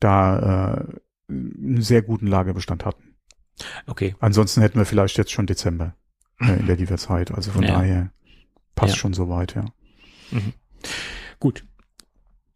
[0.00, 0.84] da äh,
[1.30, 3.16] einen sehr guten Lagerbestand hatten.
[3.86, 4.14] Okay.
[4.20, 5.94] Ansonsten hätten wir vielleicht jetzt schon Dezember
[6.40, 7.32] äh, in der Lieferzeit.
[7.32, 7.74] Also von ja.
[7.74, 8.12] daher
[8.74, 8.98] passt ja.
[8.98, 9.64] schon soweit, ja.
[10.30, 10.52] Mhm.
[11.40, 11.64] Gut.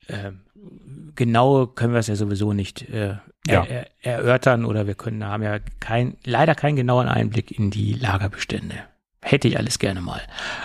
[0.09, 0.41] Ähm,
[1.15, 3.65] genau können wir es ja sowieso nicht äh, ja.
[3.65, 8.75] er, erörtern oder wir können haben ja kein leider keinen genauen Einblick in die Lagerbestände.
[9.21, 10.21] Hätte ich alles gerne mal.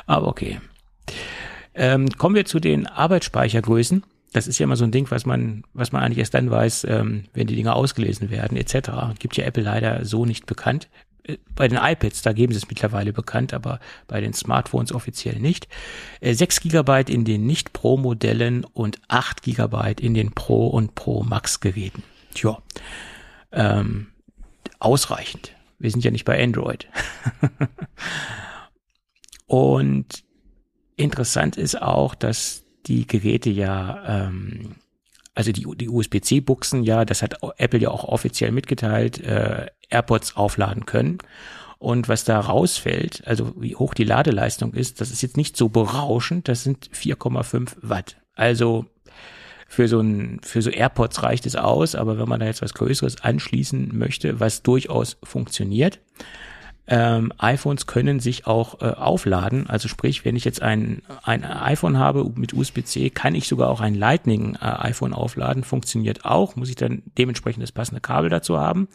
[0.06, 0.60] Aber okay.
[1.74, 4.04] Ähm, kommen wir zu den Arbeitsspeichergrößen.
[4.34, 6.86] Das ist ja immer so ein Ding, was man, was man eigentlich erst dann weiß,
[6.90, 9.18] ähm, wenn die Dinge ausgelesen werden, etc.
[9.20, 10.90] Gibt ja Apple leider so nicht bekannt.
[11.24, 15.40] Äh, bei den iPads, da geben sie es mittlerweile bekannt, aber bei den Smartphones offiziell
[15.40, 15.68] nicht.
[16.20, 22.04] Äh, 6 GB in den Nicht-Pro-Modellen und 8 GB in den Pro- und Pro-Max-Geräten.
[22.34, 22.58] Tja,
[23.52, 24.08] ähm,
[24.80, 25.54] ausreichend.
[25.80, 26.88] Wir sind ja nicht bei Android.
[29.46, 30.27] und
[30.98, 34.76] Interessant ist auch, dass die Geräte ja, ähm,
[35.36, 40.86] also die, die USB-C-Buchsen ja, das hat Apple ja auch offiziell mitgeteilt, äh, AirPods aufladen
[40.86, 41.20] können.
[41.78, 45.70] Und was da rausfällt, also wie hoch die Ladeleistung ist, das ist jetzt nicht so
[45.70, 48.18] berauschend, das sind 4,5 Watt.
[48.34, 48.88] Also
[49.68, 52.74] für so ein, für so AirPods reicht es aus, aber wenn man da jetzt was
[52.74, 56.00] Größeres anschließen möchte, was durchaus funktioniert,
[56.88, 59.70] ähm, iPhones können sich auch äh, aufladen.
[59.70, 63.82] Also sprich, wenn ich jetzt ein, ein iPhone habe mit USB-C, kann ich sogar auch
[63.82, 65.66] ein Lightning-iPhone äh, aufladen.
[65.66, 66.56] Funktioniert auch.
[66.56, 68.88] Muss ich dann dementsprechend das passende Kabel dazu haben.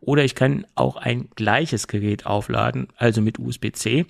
[0.00, 4.04] Oder ich kann auch ein gleiches Gerät aufladen, also mit USB-C.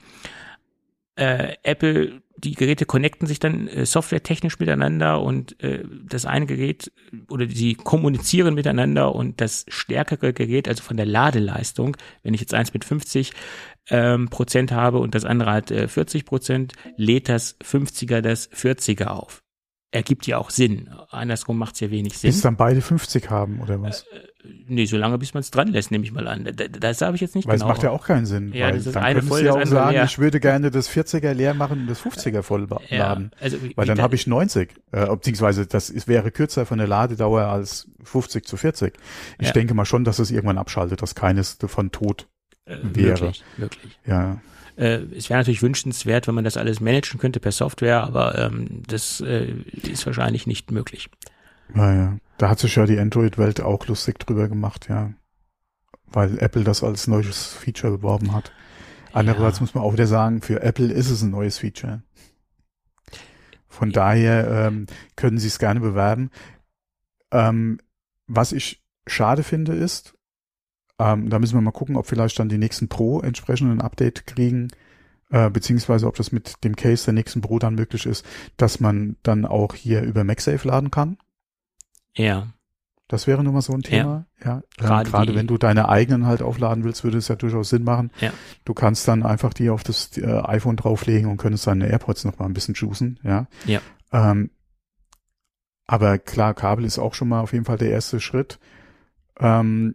[1.14, 6.92] Äh, Apple die Geräte connecten sich dann äh, softwaretechnisch miteinander und äh, das eine Gerät
[7.28, 12.54] oder sie kommunizieren miteinander und das stärkere Gerät, also von der Ladeleistung, wenn ich jetzt
[12.54, 13.32] eins mit 50
[13.90, 19.06] ähm, Prozent habe und das andere hat äh, 40 Prozent, lädt das 50er das 40er
[19.06, 19.42] auf.
[19.90, 20.90] Ergibt ja auch Sinn.
[21.10, 22.30] Andersrum macht es ja wenig Sinn.
[22.30, 24.02] Bis dann beide 50 haben oder was?
[24.02, 24.28] Äh,
[24.66, 26.48] Nee, solange bis man es dran lässt, nehme ich mal an.
[26.80, 27.66] Das, habe ich jetzt nicht Weil genau.
[27.66, 28.52] es macht ja auch keinen Sinn.
[28.52, 30.04] Ja, das ist dann eine voll, ja auch sagen, leer.
[30.04, 32.86] ich würde gerne das 40er leer machen und das 50er voll laden.
[32.88, 34.70] Ja, also, weil dann habe ich 90.
[34.92, 38.94] Äh, beziehungsweise das ist, wäre kürzer von der Ladedauer als 50 zu 40.
[39.38, 39.52] Ich ja.
[39.52, 42.28] denke mal schon, dass es irgendwann abschaltet, dass keines davon tot
[42.64, 43.20] äh, wäre.
[43.20, 43.98] Wirklich, wirklich.
[44.06, 44.40] Ja.
[44.78, 48.82] Äh, es wäre natürlich wünschenswert, wenn man das alles managen könnte per Software, aber ähm,
[48.86, 51.10] das äh, ist wahrscheinlich nicht möglich.
[51.74, 55.12] Naja, da hat sich ja die Android-Welt auch lustig drüber gemacht, ja.
[56.06, 58.52] Weil Apple das als neues Feature beworben hat.
[59.12, 59.62] Andererseits ja.
[59.62, 62.02] muss man auch wieder sagen, für Apple ist es ein neues Feature.
[63.66, 64.86] Von daher ähm,
[65.16, 66.30] können sie es gerne bewerben.
[67.30, 67.80] Ähm,
[68.26, 70.14] was ich schade finde ist,
[70.98, 74.26] ähm, da müssen wir mal gucken, ob vielleicht dann die nächsten Pro entsprechend ein Update
[74.26, 74.68] kriegen,
[75.30, 79.16] äh, beziehungsweise ob das mit dem Case der nächsten Pro dann möglich ist, dass man
[79.22, 81.18] dann auch hier über MagSafe laden kann.
[82.14, 82.48] Ja.
[83.06, 84.26] Das wäre nun mal so ein Thema.
[84.44, 84.46] Ja.
[84.46, 84.62] ja.
[84.76, 88.10] Gerade, Gerade wenn du deine eigenen halt aufladen willst, würde es ja durchaus Sinn machen.
[88.20, 88.32] Ja.
[88.66, 92.38] Du kannst dann einfach die auf das äh, iPhone drauflegen und könntest deine AirPods noch
[92.38, 93.18] mal ein bisschen juicen.
[93.22, 93.46] Ja.
[93.64, 93.80] Ja.
[94.12, 94.50] Ähm,
[95.86, 98.58] aber klar, Kabel ist auch schon mal auf jeden Fall der erste Schritt.
[99.40, 99.94] Ähm,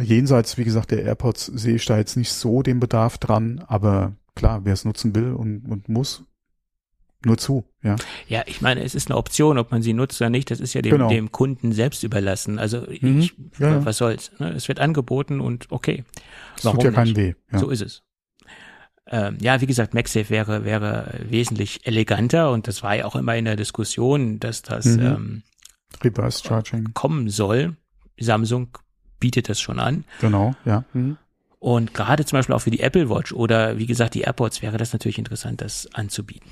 [0.00, 4.14] jenseits, wie gesagt, der AirPods sehe ich da jetzt nicht so den Bedarf dran, aber
[4.34, 6.24] klar, wer es nutzen will und, und muss,
[7.24, 7.96] nur zu, ja.
[8.28, 10.50] Ja, ich meine, es ist eine Option, ob man sie nutzt oder nicht.
[10.52, 11.08] Das ist ja dem, Genau.
[11.08, 12.60] dem Kunden selbst überlassen.
[12.60, 13.18] Also Mhm.
[13.20, 14.30] ich, Ja, was soll's?
[14.38, 14.50] Ne?
[14.52, 16.04] Es wird angeboten und okay.
[16.56, 17.34] Es tut ja keinen weh.
[17.50, 17.58] Ja.
[17.58, 18.02] So ist es.
[19.10, 23.34] Ähm, ja, wie gesagt, MagSafe wäre, wäre wesentlich eleganter und das war ja auch immer
[23.36, 25.00] in der Diskussion, dass das Mhm.
[25.02, 25.42] ähm,
[26.04, 27.76] Reverse Charging, kommen soll.
[28.20, 28.76] Samsung
[29.20, 30.04] bietet das schon an.
[30.20, 30.84] genau, ja.
[30.92, 31.16] Mhm.
[31.60, 34.78] Und gerade zum Beispiel auch für die Apple Watch oder wie gesagt die AirPods wäre
[34.78, 36.48] das natürlich interessant, das anzubieten.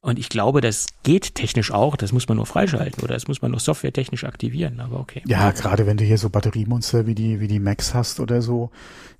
[0.00, 3.40] Und ich glaube, das geht technisch auch, das muss man nur freischalten oder das muss
[3.40, 5.22] man nur softwaretechnisch aktivieren, aber okay.
[5.26, 8.70] Ja, gerade wenn du hier so Batteriemonster wie die, wie die Max hast oder so,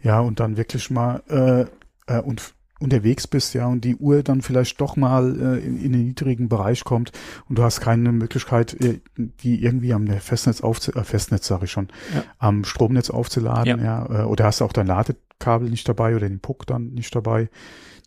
[0.02, 4.40] ja, und dann wirklich mal äh, äh, und unterwegs bist, ja, und die Uhr dann
[4.42, 7.10] vielleicht doch mal äh, in, in den niedrigen Bereich kommt
[7.48, 11.72] und du hast keine Möglichkeit, äh, die irgendwie am Festnetz aufzu äh, Festnetz sage ich
[11.72, 12.22] schon, Ja.
[12.38, 16.66] am Stromnetz aufzuladen, ja, äh, oder hast auch dein Ladekabel nicht dabei oder den Puck
[16.66, 17.48] dann nicht dabei,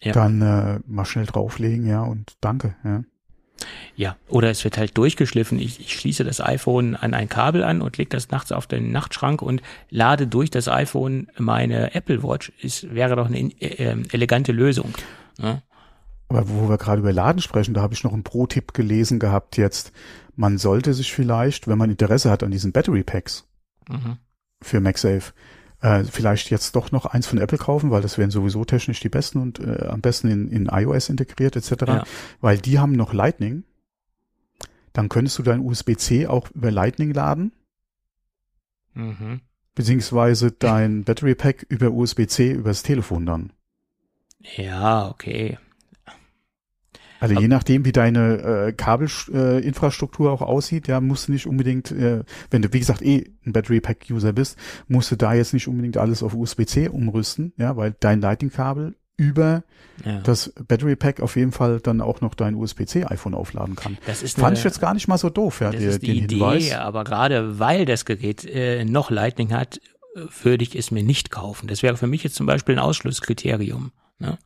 [0.01, 0.13] Ja.
[0.13, 3.01] dann äh, mal schnell drauflegen, ja, und danke, ja.
[3.95, 5.59] Ja, oder es wird halt durchgeschliffen.
[5.59, 8.91] Ich, ich schließe das iPhone an ein Kabel an und lege das nachts auf den
[8.91, 12.51] Nachtschrank und lade durch das iPhone meine Apple Watch.
[12.61, 14.93] Ist, wäre doch eine äh, äh, elegante Lösung.
[15.39, 15.61] Ja?
[16.29, 19.57] Aber wo wir gerade über Laden sprechen, da habe ich noch einen Pro-Tipp gelesen gehabt
[19.57, 19.91] jetzt.
[20.35, 23.45] Man sollte sich vielleicht, wenn man Interesse hat an diesen Battery Packs
[23.89, 24.17] Mhm.
[24.61, 25.31] für MagSafe,
[25.81, 29.09] äh, vielleicht jetzt doch noch eins von Apple kaufen, weil das wären sowieso technisch die
[29.09, 31.71] besten und äh, am besten in, in iOS integriert etc.
[31.87, 32.03] Ja.
[32.41, 33.63] Weil die haben noch Lightning.
[34.93, 37.51] Dann könntest du dein USB-C auch über Lightning laden,
[38.95, 39.41] Mhm.
[39.75, 43.53] beziehungsweise dein Battery Pack über USB-C übers Telefon dann.
[44.55, 45.59] Ja, okay.
[47.19, 51.91] Also je nachdem, wie deine äh, Kabelinfrastruktur äh, auch aussieht, ja, musst du nicht unbedingt,
[51.91, 55.53] äh, wenn du wie gesagt eh ein Battery Pack User bist, musst du da jetzt
[55.53, 59.63] nicht unbedingt alles auf USB-C umrüsten, ja, weil dein Lightning-Kabel über
[60.05, 60.19] Ja.
[60.21, 63.97] das Battery Pack auf jeden Fall dann auch noch dein USB-C iPhone aufladen kann.
[64.05, 66.01] Das ist Fand eine- ich jetzt gar nicht mal so doof, ja, Das der, ist
[66.03, 66.71] die den Idee, Hinweis.
[66.73, 69.77] aber gerade weil das Gerät äh, noch Lightning hat,
[70.15, 71.67] äh, würde ich es mir nicht kaufen.
[71.67, 73.91] Das wäre für mich jetzt zum Beispiel ein Ausschlusskriterium.
[74.19, 74.37] Ne?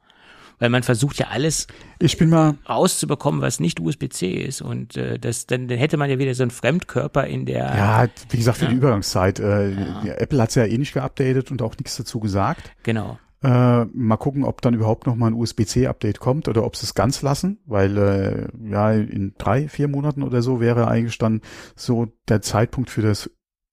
[0.61, 1.65] Weil man versucht ja alles
[1.99, 4.61] Ich bin mal, rauszubekommen, was nicht USB-C ist.
[4.61, 7.59] Und äh, das, dann, dann hätte man ja wieder so einen Fremdkörper in der.
[7.75, 8.69] ja, wie gesagt, für Ja.
[8.71, 9.39] die Übergangszeit.
[9.39, 10.13] Äh, Ja.
[10.13, 12.71] Apple hat's ja eh nicht geupdatet und auch nichts dazu gesagt.
[12.83, 13.17] Genau.
[13.43, 16.93] Äh, mal gucken, ob dann überhaupt noch mal ein USB-C-Update kommt oder ob sie es
[16.93, 21.41] ganz lassen, weil äh, ja in drei, vier Monaten oder so wäre eigentlich dann
[21.75, 23.31] so der Zeitpunkt für das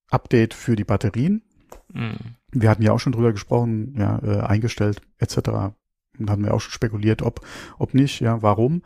[0.09, 1.43] Update für die Batterien.
[1.93, 2.17] Mhm.
[2.51, 5.75] Wir hatten ja auch schon drüber gesprochen, ja, äh, eingestellt etc.
[6.27, 7.45] Hatten wir auch schon spekuliert, ob,
[7.77, 8.81] ob nicht, ja, warum.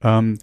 [0.00, 0.38] Ähm,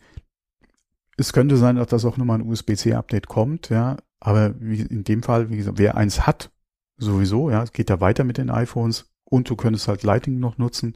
[1.17, 5.23] es könnte sein, dass das auch nochmal ein USB-C-Update kommt, ja, aber wie in dem
[5.23, 6.51] Fall, wie gesagt, wer eins hat,
[6.97, 10.57] sowieso, ja, es geht ja weiter mit den iPhones und du könntest halt Lightning noch
[10.57, 10.95] nutzen.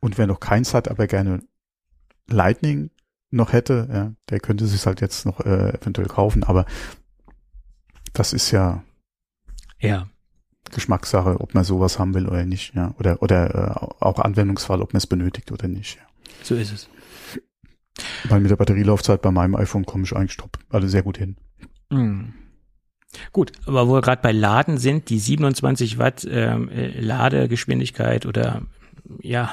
[0.00, 1.42] Und wer noch keins hat, aber gerne
[2.28, 2.90] Lightning
[3.30, 6.66] noch hätte, ja, der könnte sich halt jetzt noch äh, eventuell kaufen, aber
[8.12, 8.84] das ist ja
[9.78, 10.08] Ja.
[10.70, 12.94] Geschmackssache, ob man sowas haben will oder nicht, ja.
[12.98, 13.54] Oder oder
[14.00, 15.96] äh, auch Anwendungsfall, ob man es benötigt oder nicht.
[15.96, 16.02] Ja.
[16.42, 16.88] So ist es.
[18.28, 21.36] Weil mit der Batterielaufzeit bei meinem iPhone komme ich eigentlich top, also sehr gut hin.
[21.90, 22.34] Mhm.
[23.32, 28.62] Gut, aber wo wir gerade bei Laden sind, die 27 Watt ähm, äh, Ladegeschwindigkeit oder
[29.22, 29.50] ja,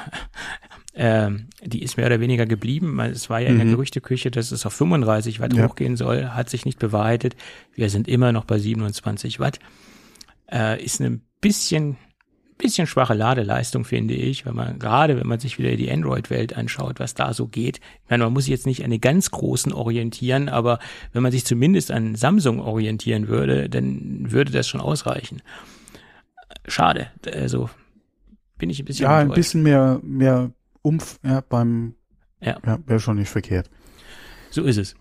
[0.95, 2.99] ähm, die ist mehr oder weniger geblieben.
[2.99, 3.71] Es war ja in der Mhm.
[3.71, 5.67] Gerüchteküche, dass es auf 35 Watt Ja.
[5.67, 7.36] hochgehen soll, hat sich nicht bewahrheitet.
[7.73, 9.60] Wir sind immer noch bei 27 Watt.
[10.53, 11.97] Äh, ist ein bisschen
[12.57, 16.99] bisschen schwache Ladeleistung, finde ich, wenn man, gerade wenn man sich wieder die Android-Welt anschaut,
[16.99, 17.79] was da so geht.
[18.03, 20.79] Ich meine, man muss sich jetzt nicht an die ganz Großen orientieren, aber
[21.11, 25.41] wenn man sich zumindest an Samsung orientieren würde, dann würde das schon ausreichen.
[26.67, 27.69] Schade, also
[28.57, 31.95] bin ich ein bisschen Ja, ein bisschen mehr mehr Umf ja, beim
[32.39, 32.57] Ja.
[32.65, 33.69] ja, wäre schon nicht verkehrt.
[34.51, 34.95] So ist es.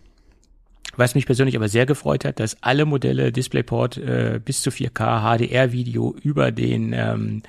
[0.97, 5.23] Was mich persönlich aber sehr gefreut hat, dass alle Modelle DisplayPort äh, bis zu 4K
[5.39, 7.43] HDR-Video über den ähm,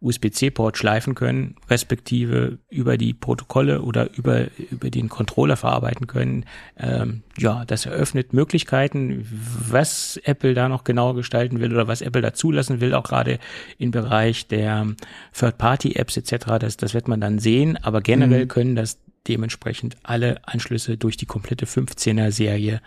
[0.00, 6.44] USB-C-Port schleifen können, respektive über die Protokolle oder über, über den Controller verarbeiten können.
[6.78, 9.26] Ähm, ja, das eröffnet Möglichkeiten,
[9.70, 13.38] was Apple da noch genauer gestalten will oder was Apple da zulassen will, auch gerade
[13.78, 14.86] im Bereich der
[15.32, 16.46] Third-Party-Apps etc.
[16.60, 18.48] Das, das wird man dann sehen, aber generell Mhm.
[18.48, 22.80] können das dementsprechend alle Anschlüsse durch die komplette 15er Serie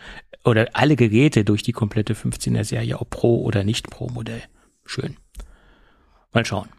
[0.44, 4.42] oder alle Geräte durch die komplette 15er Serie, ob Pro oder nicht Pro Modell.
[4.86, 5.18] Schön.
[6.34, 6.70] Mal schauen.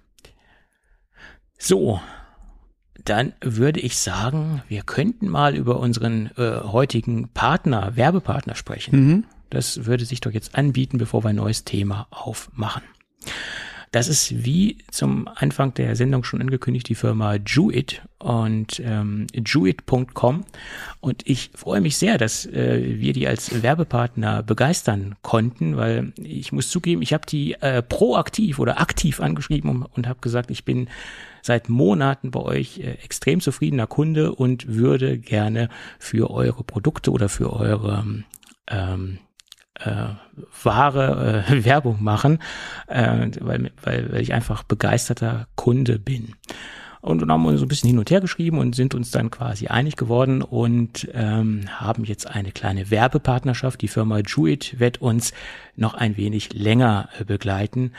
[1.58, 2.00] So,
[3.04, 9.06] dann würde ich sagen, wir könnten mal über unseren äh, heutigen Partner, Werbepartner sprechen.
[9.06, 9.24] Mhm.
[9.50, 12.82] Das würde sich doch jetzt anbieten, bevor wir ein neues Thema aufmachen.
[13.92, 20.44] Das ist wie zum Anfang der Sendung schon angekündigt die Firma Jewit und ähm, jewit.com
[21.00, 26.52] und ich freue mich sehr, dass äh, wir die als Werbepartner begeistern konnten, weil ich
[26.52, 30.64] muss zugeben, ich habe die äh, proaktiv oder aktiv angeschrieben und, und habe gesagt, ich
[30.64, 30.88] bin
[31.42, 35.68] seit Monaten bei euch äh, extrem zufriedener Kunde und würde gerne
[35.98, 38.04] für eure Produkte oder für eure
[38.68, 39.18] ähm,
[39.84, 40.14] äh,
[40.62, 42.38] wahre äh, Werbung machen,
[42.86, 46.34] äh, weil, weil, weil ich einfach begeisterter Kunde bin.
[47.02, 49.30] Und dann haben wir so ein bisschen hin und her geschrieben und sind uns dann
[49.30, 53.80] quasi einig geworden und ähm, haben jetzt eine kleine Werbepartnerschaft.
[53.80, 55.32] Die Firma Juit wird uns
[55.76, 57.92] noch ein wenig länger äh, begleiten.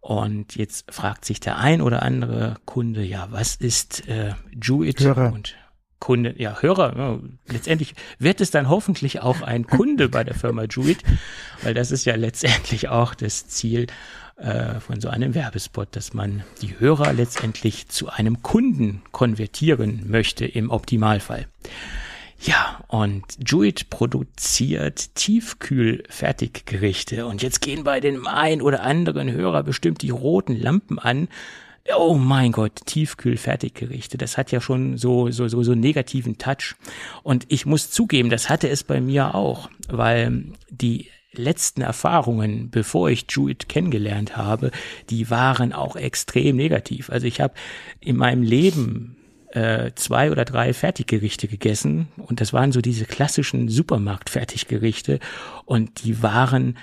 [0.00, 5.00] Und jetzt fragt sich der ein oder andere Kunde, ja, was ist äh, Juit?
[5.00, 5.32] Hörer.
[5.32, 5.56] Und
[5.98, 7.18] Kunde, ja, Hörer, ja,
[7.48, 10.98] letztendlich wird es dann hoffentlich auch ein Kunde bei der Firma Juit,
[11.62, 13.86] weil das ist ja letztendlich auch das Ziel
[14.36, 20.44] äh, von so einem Werbespot, dass man die Hörer letztendlich zu einem Kunden konvertieren möchte
[20.44, 21.46] im Optimalfall.
[22.40, 27.26] Ja, und Juit produziert Tiefkühl-Fertiggerichte.
[27.26, 31.28] Und jetzt gehen bei dem einen oder anderen Hörer bestimmt die roten Lampen an.
[31.92, 34.16] Oh mein Gott, Tiefkühl-Fertiggerichte.
[34.16, 36.76] Das hat ja schon so, so, so, so negativen Touch.
[37.22, 43.10] Und ich muss zugeben, das hatte es bei mir auch, weil die letzten Erfahrungen, bevor
[43.10, 44.70] ich Juit kennengelernt habe,
[45.10, 47.10] die waren auch extrem negativ.
[47.10, 47.54] Also ich habe
[48.00, 49.16] in meinem Leben
[49.50, 55.20] äh, zwei oder drei Fertiggerichte gegessen und das waren so diese klassischen Supermarkt-Fertiggerichte
[55.66, 56.78] und die waren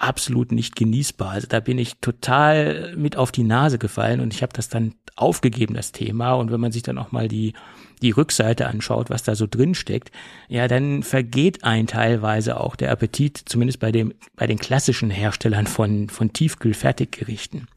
[0.00, 1.30] absolut nicht genießbar.
[1.30, 4.94] Also da bin ich total mit auf die Nase gefallen und ich habe das dann
[5.14, 6.32] aufgegeben, das Thema.
[6.32, 7.52] Und wenn man sich dann auch mal die,
[8.00, 10.10] die Rückseite anschaut, was da so drin steckt,
[10.48, 15.66] ja, dann vergeht ein teilweise auch der Appetit, zumindest bei dem, bei den klassischen Herstellern
[15.66, 17.68] von, von Tiefkühl-Fertiggerichten.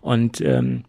[0.00, 0.84] Und ähm,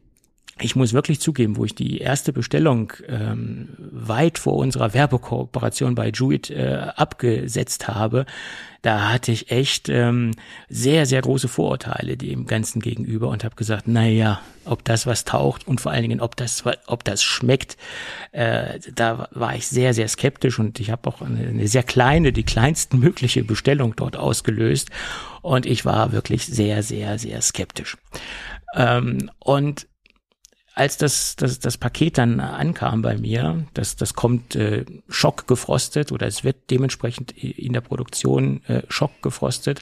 [0.62, 6.10] ich muss wirklich zugeben, wo ich die erste Bestellung ähm, weit vor unserer Werbekooperation bei
[6.10, 8.26] Juit äh, abgesetzt habe,
[8.82, 10.32] da hatte ich echt ähm,
[10.70, 15.26] sehr, sehr große Vorurteile dem Ganzen gegenüber und habe gesagt, na ja, ob das was
[15.26, 17.76] taucht und vor allen Dingen, ob das, ob das schmeckt,
[18.32, 22.32] äh, da war ich sehr, sehr skeptisch und ich habe auch eine, eine sehr kleine,
[22.32, 24.90] die kleinsten mögliche Bestellung dort ausgelöst
[25.42, 27.98] und ich war wirklich sehr, sehr, sehr skeptisch.
[28.76, 29.88] Ähm, und
[30.80, 36.26] als das, das, das Paket dann ankam bei mir, das, das kommt äh, schockgefrostet oder
[36.26, 39.82] es wird dementsprechend in der Produktion äh, schockgefrostet,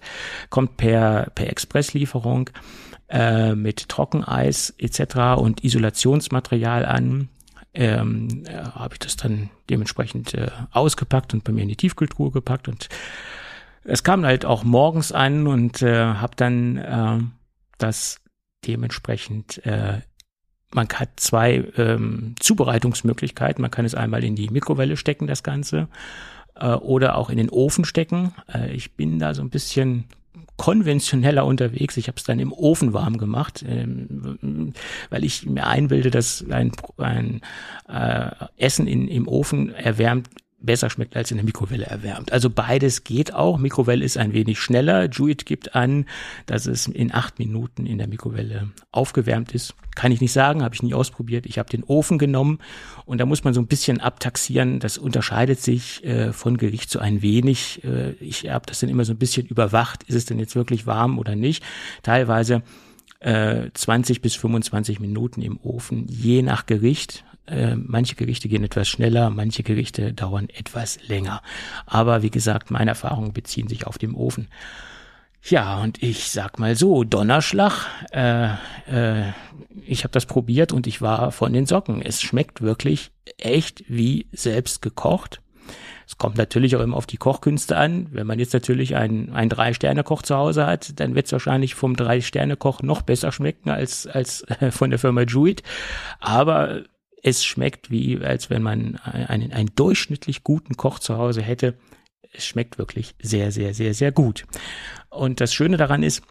[0.50, 2.50] kommt per, per Expresslieferung
[3.10, 5.39] äh, mit Trockeneis etc.
[5.39, 7.30] und Isolationsmaterial an.
[7.76, 12.32] Ähm, äh, habe ich das dann dementsprechend äh, ausgepackt und bei mir in die Tiefkühltruhe
[12.32, 12.89] gepackt und
[13.84, 17.20] es kam halt auch morgens an und äh, habe dann äh,
[17.78, 18.20] das
[18.66, 20.02] dementsprechend äh,
[20.78, 23.61] man hat zwei ähm, Zubereitungsmöglichkeiten.
[23.61, 25.89] Man kann es einmal in die Mikrowelle stecken, das Ganze,
[26.55, 28.34] äh, oder auch in den Ofen stecken.
[28.53, 30.05] Äh, ich bin da so ein bisschen
[30.55, 31.97] konventioneller unterwegs.
[31.97, 34.73] Ich habe es dann im Ofen warm gemacht, ähm,
[35.09, 37.41] weil ich mir einbilde, dass ein, ein
[37.89, 40.30] äh, Essen in, im Ofen erwärmt
[40.60, 42.32] besser schmeckt als in der Mikrowelle erwärmt.
[42.32, 43.58] Also beides geht auch.
[43.58, 45.08] Mikrowelle ist ein wenig schneller.
[45.10, 46.05] Juit gibt an,
[46.47, 49.76] dass es in acht Minuten in der Mikrowelle aufgewärmt ist.
[49.95, 51.45] Kann ich nicht sagen, habe ich nie ausprobiert.
[51.45, 52.60] Ich habe den Ofen genommen
[53.05, 54.80] und da muss man so ein bisschen abtaxieren.
[54.80, 57.84] Das unterscheidet sich äh, von Gericht zu ein wenig.
[57.84, 60.03] Äh, ich habe das dann immer so ein bisschen überwacht.
[60.03, 61.64] Ist es denn jetzt wirklich warm oder nicht?
[62.01, 62.64] Teilweise
[63.22, 67.24] 20 äh, bis 25 Minuten im Ofen, je nach Gericht.
[67.47, 71.41] Äh, manche Gerichte gehen etwas schneller, manche Gerichte dauern etwas länger.
[71.86, 74.49] Aber wie gesagt, meine Erfahrungen beziehen sich auf den Ofen.
[75.43, 78.49] Ja, und ich sag mal so, Donnerschlag, äh,
[78.91, 79.32] äh,
[79.86, 82.01] ich habe das probiert und ich war von den Socken.
[82.01, 85.41] Es schmeckt wirklich echt wie selbst gekocht.
[86.08, 88.08] Es kommt natürlich auch immer auf die Kochkünste an.
[88.12, 91.97] Wenn man jetzt natürlich einen, einen Drei-Sterne-Koch zu Hause hat, dann wird es wahrscheinlich vom
[91.97, 95.64] Drei-Sterne-Koch noch besser schmecken als, als äh, von der Firma Juit.
[96.22, 96.84] Aber
[97.24, 101.78] es schmeckt wie, als wenn man einen, einen durchschnittlich guten Koch zu Hause hätte.
[102.32, 104.45] Es schmeckt wirklich sehr, sehr, sehr, sehr gut.
[105.10, 106.22] Und das Schöne daran ist,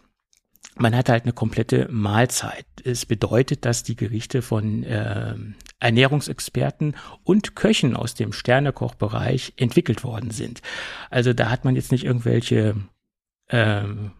[0.79, 2.65] man hat halt eine komplette Mahlzeit.
[2.83, 5.35] Es bedeutet, dass die Gerichte von äh,
[5.79, 10.61] Ernährungsexperten und Köchen aus dem Sternekochbereich entwickelt worden sind.
[11.09, 12.75] Also da hat man jetzt nicht irgendwelche
[13.49, 14.11] ähm,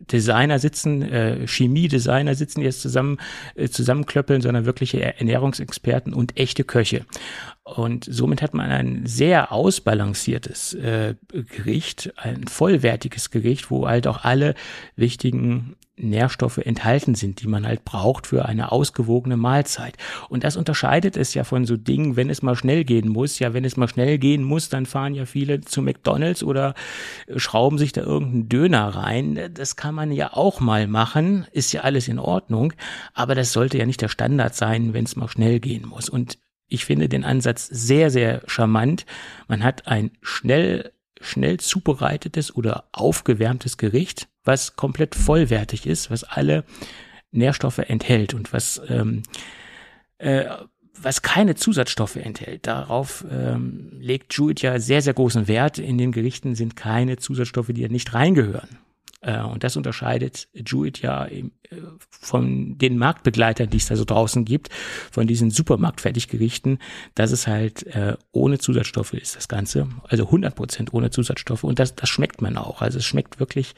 [0.00, 3.18] Designer sitzen, äh, Chemie-Designer sitzen, die jetzt zusammen
[3.54, 7.06] äh, zusammenklöppeln, sondern wirkliche Ernährungsexperten und echte Köche.
[7.62, 14.24] Und somit hat man ein sehr ausbalanciertes äh, Gericht, ein vollwertiges Gericht, wo halt auch
[14.24, 14.54] alle
[14.96, 19.96] wichtigen Nährstoffe enthalten sind, die man halt braucht für eine ausgewogene Mahlzeit.
[20.28, 23.38] Und das unterscheidet es ja von so Dingen, wenn es mal schnell gehen muss.
[23.38, 26.74] Ja, wenn es mal schnell gehen muss, dann fahren ja viele zu McDonalds oder
[27.36, 29.50] schrauben sich da irgendeinen Döner rein.
[29.54, 32.72] Das kann man ja auch mal machen, ist ja alles in Ordnung.
[33.12, 36.08] Aber das sollte ja nicht der Standard sein, wenn es mal schnell gehen muss.
[36.08, 39.06] Und ich finde den Ansatz sehr, sehr charmant.
[39.46, 46.64] Man hat ein schnell schnell zubereitetes oder aufgewärmtes Gericht, was komplett vollwertig ist, was alle
[47.32, 49.22] Nährstoffe enthält und was ähm,
[50.18, 50.44] äh,
[51.00, 52.66] was keine Zusatzstoffe enthält.
[52.66, 55.78] Darauf ähm, legt Jewett ja sehr, sehr großen Wert.
[55.78, 58.78] In den Gerichten sind keine Zusatzstoffe, die ja nicht reingehören.
[59.20, 61.44] Äh, und das unterscheidet Jewett ja äh,
[62.08, 64.68] von den Marktbegleitern, die es da so draußen gibt,
[65.10, 66.78] von diesen Supermarktfertiggerichten,
[67.14, 69.88] dass es halt äh, ohne Zusatzstoffe ist, das Ganze.
[70.04, 71.64] Also 100 Prozent ohne Zusatzstoffe.
[71.64, 72.82] Und das, das schmeckt man auch.
[72.82, 73.74] Also es schmeckt wirklich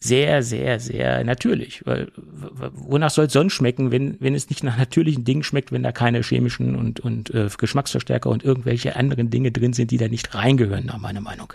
[0.00, 1.84] sehr, sehr, sehr natürlich.
[1.84, 5.82] Weil, wonach soll es sonst schmecken, wenn, wenn es nicht nach natürlichen Dingen schmeckt, wenn
[5.82, 10.08] da keine chemischen und, und äh, Geschmacksverstärker und irgendwelche anderen Dinge drin sind, die da
[10.08, 11.52] nicht reingehören, nach meiner Meinung.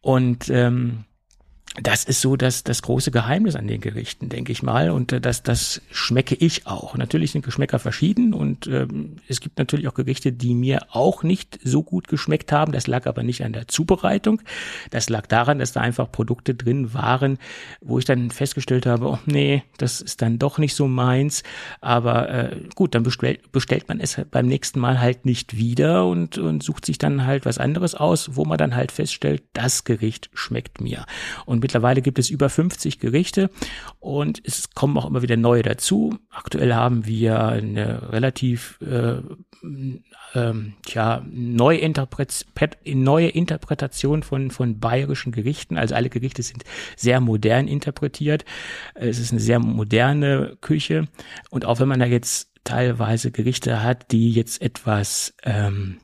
[0.00, 1.04] Und ähm,
[1.76, 4.90] das ist so das, das große Geheimnis an den Gerichten, denke ich mal.
[4.90, 6.96] Und äh, das, das schmecke ich auch.
[6.96, 11.60] Natürlich sind Geschmäcker verschieden und ähm, es gibt natürlich auch Gerichte, die mir auch nicht
[11.62, 12.72] so gut geschmeckt haben.
[12.72, 14.42] Das lag aber nicht an der Zubereitung.
[14.90, 17.38] Das lag daran, dass da einfach Produkte drin waren,
[17.80, 21.44] wo ich dann festgestellt habe, oh nee, das ist dann doch nicht so meins.
[21.80, 26.36] Aber äh, gut, dann bestellt, bestellt man es beim nächsten Mal halt nicht wieder und,
[26.36, 30.30] und sucht sich dann halt was anderes aus, wo man dann halt feststellt, das Gericht
[30.34, 31.06] schmeckt mir.
[31.46, 33.50] Und und mittlerweile gibt es über 50 Gerichte
[33.98, 36.18] und es kommen auch immer wieder neue dazu.
[36.30, 39.20] Aktuell haben wir eine relativ äh,
[40.34, 42.46] ähm, ja, neue, Interpret
[42.86, 45.76] neue Interpretation von, von bayerischen Gerichten.
[45.76, 46.64] Also alle Gerichte sind
[46.96, 48.46] sehr modern interpretiert.
[48.94, 51.08] Es ist eine sehr moderne Küche.
[51.50, 55.98] Und auch wenn man da jetzt teilweise Gerichte hat, die jetzt etwas ähm,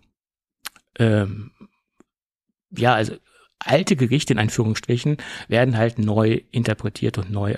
[0.98, 1.52] ähm,
[2.70, 3.14] ja, also
[3.58, 5.16] alte Gerichte in Anführungsstrichen
[5.48, 7.54] werden halt neu interpretiert und neu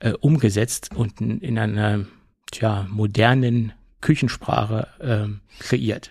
[0.00, 2.06] äh, umgesetzt und in, in einer
[2.50, 6.10] tja, modernen Küchensprache äh, kreiert.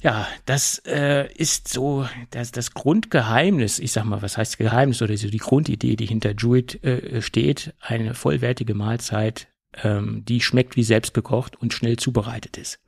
[0.00, 5.16] Ja, das äh, ist so das, das Grundgeheimnis, ich sag mal, was heißt Geheimnis oder
[5.16, 9.48] so die Grundidee, die hinter Druid äh, steht, eine vollwertige Mahlzeit,
[9.82, 12.78] ähm, die schmeckt wie selbst gekocht und schnell zubereitet ist.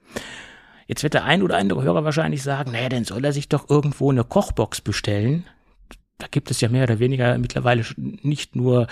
[0.88, 3.68] Jetzt wird der ein oder andere Hörer wahrscheinlich sagen, naja, dann soll er sich doch
[3.68, 5.44] irgendwo eine Kochbox bestellen.
[6.16, 8.88] Da gibt es ja mehr oder weniger mittlerweile nicht nur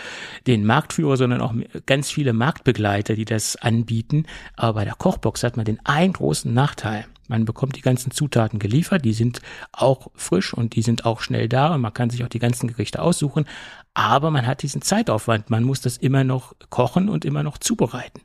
[0.47, 1.55] den Marktführer, sondern auch
[1.86, 4.26] ganz viele Marktbegleiter, die das anbieten.
[4.57, 7.07] Aber bei der Kochbox hat man den einen großen Nachteil.
[7.28, 9.40] Man bekommt die ganzen Zutaten geliefert, die sind
[9.72, 12.68] auch frisch und die sind auch schnell da und man kann sich auch die ganzen
[12.68, 13.47] Gerichte aussuchen.
[13.94, 15.49] Aber man hat diesen Zeitaufwand.
[15.49, 18.20] Man muss das immer noch kochen und immer noch zubereiten.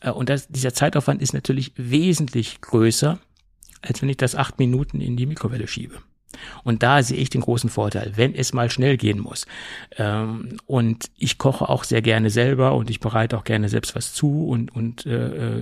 [0.00, 3.18] Äh, und das, dieser Zeitaufwand ist natürlich wesentlich größer,
[3.82, 5.96] als wenn ich das acht Minuten in die Mikrowelle schiebe.
[6.62, 9.46] Und da sehe ich den großen Vorteil, wenn es mal schnell gehen muss.
[9.96, 14.12] Ähm, und ich koche auch sehr gerne selber und ich bereite auch gerne selbst was
[14.12, 15.58] zu und, und äh,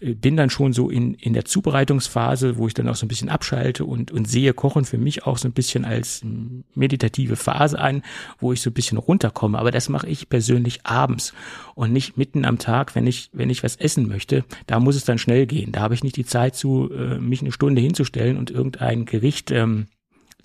[0.00, 3.08] äh, bin dann schon so in, in der Zubereitungsphase, wo ich dann auch so ein
[3.08, 6.22] bisschen abschalte und, und sehe Kochen für mich auch so ein bisschen als
[6.74, 8.02] meditative Phase an,
[8.38, 9.58] wo ich so ein bisschen runterkomme.
[9.58, 11.32] Aber das mache ich persönlich abends
[11.74, 14.44] und nicht mitten am Tag, wenn ich, wenn ich was essen möchte.
[14.66, 15.72] Da muss es dann schnell gehen.
[15.72, 19.50] Da habe ich nicht die Zeit zu, äh, mich eine Stunde hinzustellen und irgendein Gericht
[19.50, 19.86] ähm,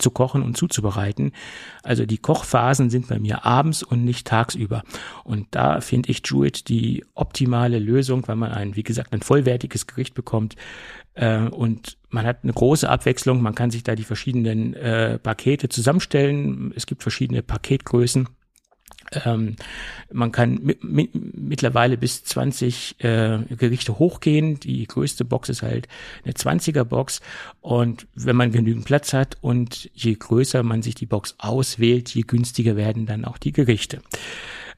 [0.02, 1.32] zu kochen und zuzubereiten.
[1.84, 4.84] Also die Kochphasen sind bei mir abends und nicht tagsüber.
[5.24, 9.88] Und da finde ich Druid die optimale Lösung, weil man ein, wie gesagt, ein vollwertiges
[9.88, 10.56] Gericht bekommt.
[11.14, 13.42] Äh, und man hat eine große Abwechslung.
[13.42, 16.74] Man kann sich da die verschiedenen äh, Pakete zusammenstellen.
[16.76, 18.28] Es gibt verschiedene Paketgrößen.
[19.26, 19.56] Ähm,
[20.12, 24.60] man kann mittlerweile bis 20 äh, Gerichte hochgehen.
[24.60, 25.88] Die größte Box ist halt
[26.24, 27.22] eine 20er Box.
[27.62, 32.22] Und wenn man genügend Platz hat und je größer man sich die Box auswählt, je
[32.22, 34.02] günstiger werden dann auch die Gerichte.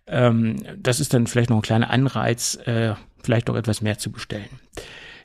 [0.07, 4.11] Ähm, das ist dann vielleicht noch ein kleiner Anreiz, äh, vielleicht noch etwas mehr zu
[4.11, 4.49] bestellen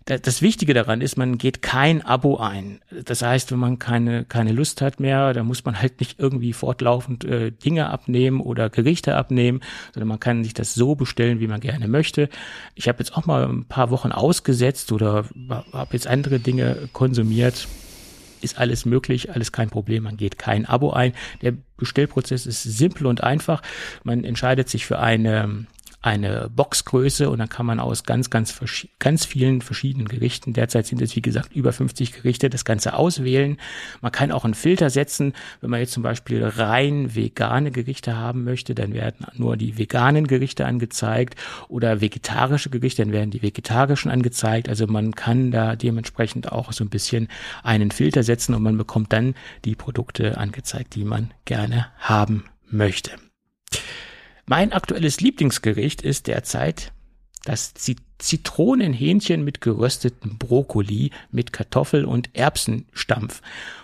[0.09, 2.81] das Wichtige daran ist, man geht kein Abo ein.
[3.05, 6.55] Das heißt, wenn man keine, keine Lust hat mehr, dann muss man halt nicht irgendwie
[6.55, 9.61] fortlaufend äh, Dinge abnehmen oder Gerichte abnehmen,
[9.93, 12.31] sondern man kann sich das so bestellen, wie man gerne möchte.
[12.75, 15.27] Ich habe jetzt auch mal ein paar Wochen ausgesetzt oder
[15.73, 17.69] habe jetzt andere Dinge konsumiert.
[18.41, 20.05] Ist alles möglich, alles kein Problem.
[20.05, 21.13] Man geht kein Abo ein.
[21.43, 23.63] Der Bestellprozess ist simpel und einfach.
[24.05, 25.67] Man entscheidet sich für eine
[26.01, 28.61] eine Boxgröße und dann kann man aus ganz, ganz,
[29.01, 33.59] ganz vielen verschiedenen Gerichten, derzeit sind es wie gesagt über 50 Gerichte, das Ganze auswählen.
[34.01, 38.45] Man kann auch einen Filter setzen, wenn man jetzt zum Beispiel rein vegane Gerichte haben
[38.45, 41.35] möchte, dann werden nur die veganen Gerichte angezeigt
[41.69, 44.69] oder vegetarische Gerichte, dann werden die vegetarischen angezeigt.
[44.69, 47.29] Also man kann da dementsprechend auch so ein bisschen
[47.65, 49.35] einen Filter setzen und man bekommt dann
[49.65, 53.11] die Produkte angezeigt, die man gerne haben möchte.
[54.49, 56.95] Mein aktuelles Lieblingsgericht ist derzeit
[57.45, 57.75] das
[58.19, 63.43] Zitronenhähnchen mit geröstetem Brokkoli mit Kartoffel- und Erbsenstampf.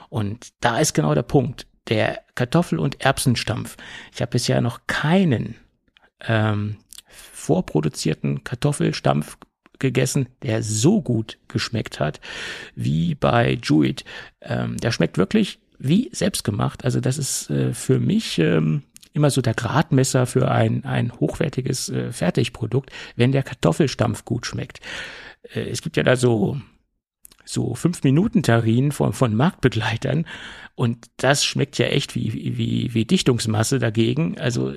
[0.09, 1.67] Und da ist genau der Punkt.
[1.89, 3.77] Der Kartoffel- und Erbsenstampf.
[4.15, 5.57] Ich habe bisher noch keinen
[6.27, 9.37] ähm, vorproduzierten Kartoffelstampf
[9.79, 12.21] gegessen, der so gut geschmeckt hat
[12.75, 14.07] wie bei Jewett.
[14.41, 16.85] Ähm, der schmeckt wirklich wie selbstgemacht.
[16.87, 18.85] Also das ist äh, für mich ähm,
[19.15, 24.81] immer so der Gradmesser für ein, ein hochwertiges äh, Fertigprodukt, wenn der Kartoffelstampf gut schmeckt.
[25.55, 26.61] Äh, es gibt ja da so
[27.47, 30.27] so fünf Minuten Tarin von, von Marktbegleitern
[30.75, 34.39] und das schmeckt ja echt wie, wie, wie Dichtungsmasse dagegen.
[34.39, 34.73] Also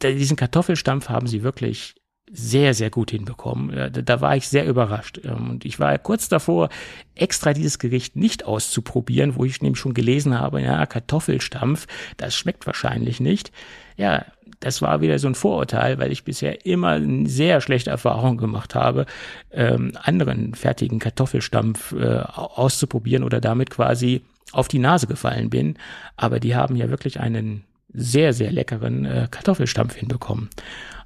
[0.00, 1.96] diesen Kartoffelstampf haben sie wirklich
[2.32, 3.92] sehr, sehr gut hinbekommen.
[4.04, 5.20] Da, war ich sehr überrascht.
[5.24, 6.68] Ähm, und ich war kurz davor,
[7.14, 12.66] extra dieses Gericht nicht auszuprobieren, wo ich nämlich schon gelesen habe, ja, Kartoffelstampf, das schmeckt
[12.66, 13.52] wahrscheinlich nicht.
[13.96, 14.24] Ja,
[14.60, 19.06] das war wieder so ein Vorurteil, weil ich bisher immer sehr schlechte Erfahrung gemacht habe,
[19.50, 24.22] ähm, anderen fertigen Kartoffelstampf äh, auszuprobieren oder damit quasi
[24.52, 25.76] auf die Nase gefallen bin.
[26.16, 30.50] Aber die haben ja wirklich einen sehr, sehr leckeren äh, Kartoffelstampf hinbekommen.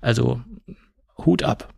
[0.01, 0.41] Also
[1.19, 1.73] Hut ab.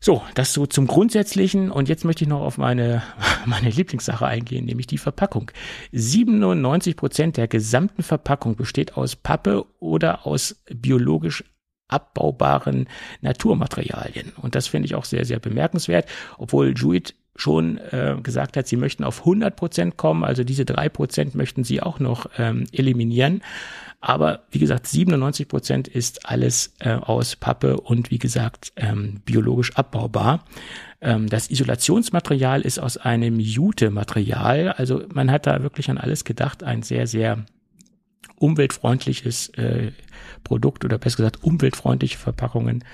[0.00, 1.70] So, das so zum Grundsätzlichen.
[1.70, 3.02] Und jetzt möchte ich noch auf meine,
[3.46, 5.50] meine Lieblingssache eingehen, nämlich die Verpackung.
[5.92, 11.42] 97 Prozent der gesamten Verpackung besteht aus Pappe oder aus biologisch
[11.88, 12.86] abbaubaren
[13.22, 14.32] Naturmaterialien.
[14.42, 16.06] Und das finde ich auch sehr, sehr bemerkenswert,
[16.36, 20.88] obwohl Jewett schon äh, gesagt hat, sie möchten auf 100 Prozent kommen, also diese drei
[20.88, 23.42] Prozent möchten sie auch noch ähm, eliminieren.
[24.06, 29.74] Aber wie gesagt, 97 Prozent ist alles äh, aus Pappe und wie gesagt ähm, biologisch
[29.76, 30.44] abbaubar.
[31.00, 34.72] Ähm, das Isolationsmaterial ist aus einem Jute-Material.
[34.72, 36.62] Also man hat da wirklich an alles gedacht.
[36.62, 37.46] Ein sehr, sehr
[38.36, 39.92] umweltfreundliches äh,
[40.42, 42.84] Produkt oder besser gesagt umweltfreundliche Verpackungen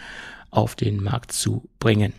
[0.52, 2.12] auf den Markt zu bringen.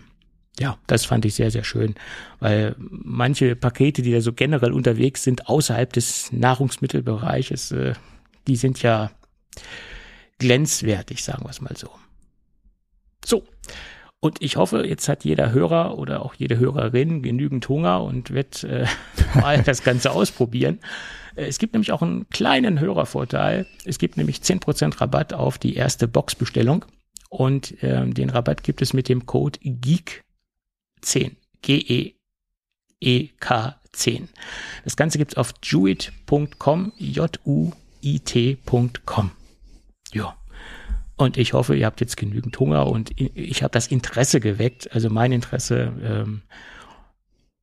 [0.59, 1.95] Ja, das fand ich sehr, sehr schön,
[2.41, 7.93] weil manche Pakete, die da so generell unterwegs sind, außerhalb des Nahrungsmittelbereiches, äh,
[8.47, 9.11] die sind ja
[10.39, 11.89] glänzwertig, sagen wir es mal so.
[13.23, 13.43] So.
[14.19, 18.63] Und ich hoffe, jetzt hat jeder Hörer oder auch jede Hörerin genügend Hunger und wird
[18.63, 18.85] äh,
[19.35, 20.79] mal das Ganze ausprobieren.
[21.35, 23.65] Äh, es gibt nämlich auch einen kleinen Hörervorteil.
[23.85, 26.85] Es gibt nämlich 10% Rabatt auf die erste Boxbestellung.
[27.29, 31.31] Und äh, den Rabatt gibt es mit dem Code GEEK10.
[31.63, 32.15] G-E-E-K
[33.93, 34.29] 10.
[34.83, 37.71] Das Ganze gibt's auf juit.com, J-U
[38.01, 39.31] it.com.
[40.13, 40.35] Ja.
[41.15, 44.91] Und ich hoffe, ihr habt jetzt genügend Hunger und ich habe das Interesse geweckt.
[44.91, 46.41] Also mein Interesse ähm,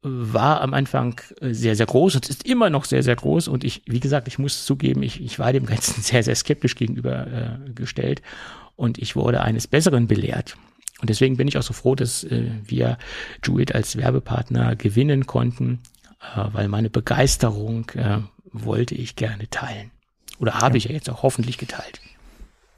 [0.03, 3.49] war am Anfang sehr, sehr groß und ist immer noch sehr, sehr groß.
[3.49, 6.77] Und ich, wie gesagt, ich muss zugeben, ich, ich war dem Ganzen sehr, sehr skeptisch
[6.77, 8.15] gegenüber äh,
[8.77, 10.57] und ich wurde eines Besseren belehrt.
[11.01, 12.99] Und deswegen bin ich auch so froh, dass äh, wir
[13.45, 15.81] Jewett als Werbepartner gewinnen konnten,
[16.21, 18.19] äh, weil meine Begeisterung äh,
[18.53, 19.91] wollte ich gerne teilen.
[20.39, 20.77] Oder habe ja.
[20.77, 22.01] ich ja jetzt auch hoffentlich geteilt.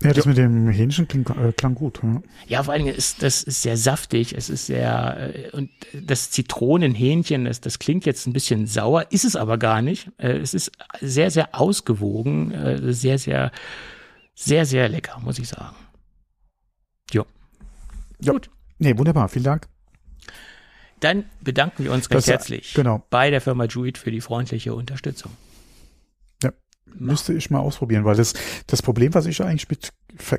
[0.02, 2.00] Ja, das mit dem Hähnchen kling, äh, klang gut.
[2.02, 2.22] Ja.
[2.46, 4.34] ja, vor allen Dingen ist das ist sehr saftig.
[4.34, 9.26] Es ist sehr äh, und das Zitronenhähnchen, das, das klingt jetzt ein bisschen sauer, ist
[9.26, 10.10] es aber gar nicht.
[10.16, 13.52] Äh, es ist sehr sehr ausgewogen, äh, sehr sehr
[14.34, 15.76] sehr sehr lecker, muss ich sagen.
[17.12, 17.26] Jo.
[18.22, 18.32] Ja.
[18.32, 18.48] Gut.
[18.78, 19.28] Nee, wunderbar.
[19.28, 19.68] Vielen Dank.
[21.00, 23.04] Dann bedanken wir uns ganz das, herzlich genau.
[23.10, 25.32] bei der Firma Juit für die freundliche Unterstützung.
[26.98, 28.34] Müsste ich mal ausprobieren, weil das,
[28.66, 29.92] das Problem, was ich eigentlich mit,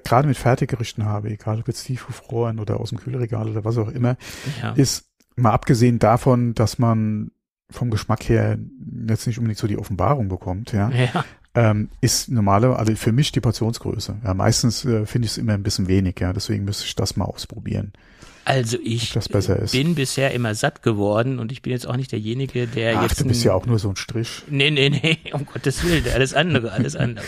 [0.03, 3.89] gerade mit Fertiggerichten habe, egal ob jetzt tiefgefroren oder aus dem Kühlregal oder was auch
[3.89, 4.17] immer,
[4.61, 4.71] ja.
[4.73, 7.31] ist mal abgesehen davon, dass man
[7.69, 8.57] vom Geschmack her
[9.07, 11.25] jetzt nicht unbedingt so die Offenbarung bekommt, ja, ja.
[11.53, 14.17] Ähm, ist normale, also für mich die Portionsgröße.
[14.23, 17.17] Ja, meistens äh, finde ich es immer ein bisschen wenig, ja, deswegen müsste ich das
[17.17, 17.91] mal ausprobieren.
[18.43, 19.13] Also ich
[19.71, 23.21] bin bisher immer satt geworden und ich bin jetzt auch nicht derjenige, der Ach, jetzt.
[23.21, 24.43] Du bist ja auch nur so ein Strich.
[24.49, 27.25] Nee, nee, nee, um Gottes Willen, alles andere, alles andere.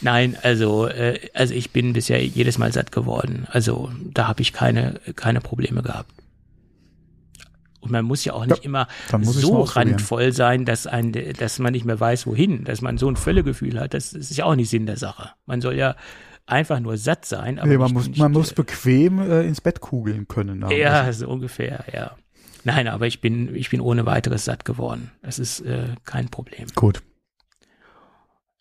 [0.00, 3.46] Nein, also, äh, also ich bin bisher jedes Mal satt geworden.
[3.50, 6.10] Also da habe ich keine, keine Probleme gehabt.
[7.80, 8.88] Und man muss ja auch nicht ja, immer
[9.20, 13.16] so randvoll sein, dass ein, dass man nicht mehr weiß, wohin, dass man so ein
[13.16, 13.92] Völlegefühl hat.
[13.92, 15.30] Das, das ist ja auch nicht Sinn der Sache.
[15.44, 15.94] Man soll ja
[16.46, 17.58] einfach nur satt sein.
[17.58, 20.64] Aber nee, man, nicht, muss, nicht, man muss bequem äh, ins Bett kugeln können.
[20.70, 22.16] Ja, so ungefähr, ja.
[22.64, 25.10] Nein, aber ich bin, ich bin ohne weiteres satt geworden.
[25.22, 26.66] Das ist äh, kein Problem.
[26.74, 27.02] Gut.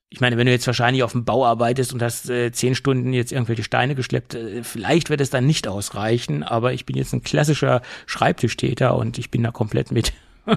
[0.10, 3.14] Ich meine, wenn du jetzt wahrscheinlich auf dem Bau arbeitest und hast äh, zehn Stunden
[3.14, 7.14] jetzt irgendwelche Steine geschleppt, äh, vielleicht wird es dann nicht ausreichen, aber ich bin jetzt
[7.14, 10.14] ein klassischer Schreibtischtäter und ich bin da komplett mit,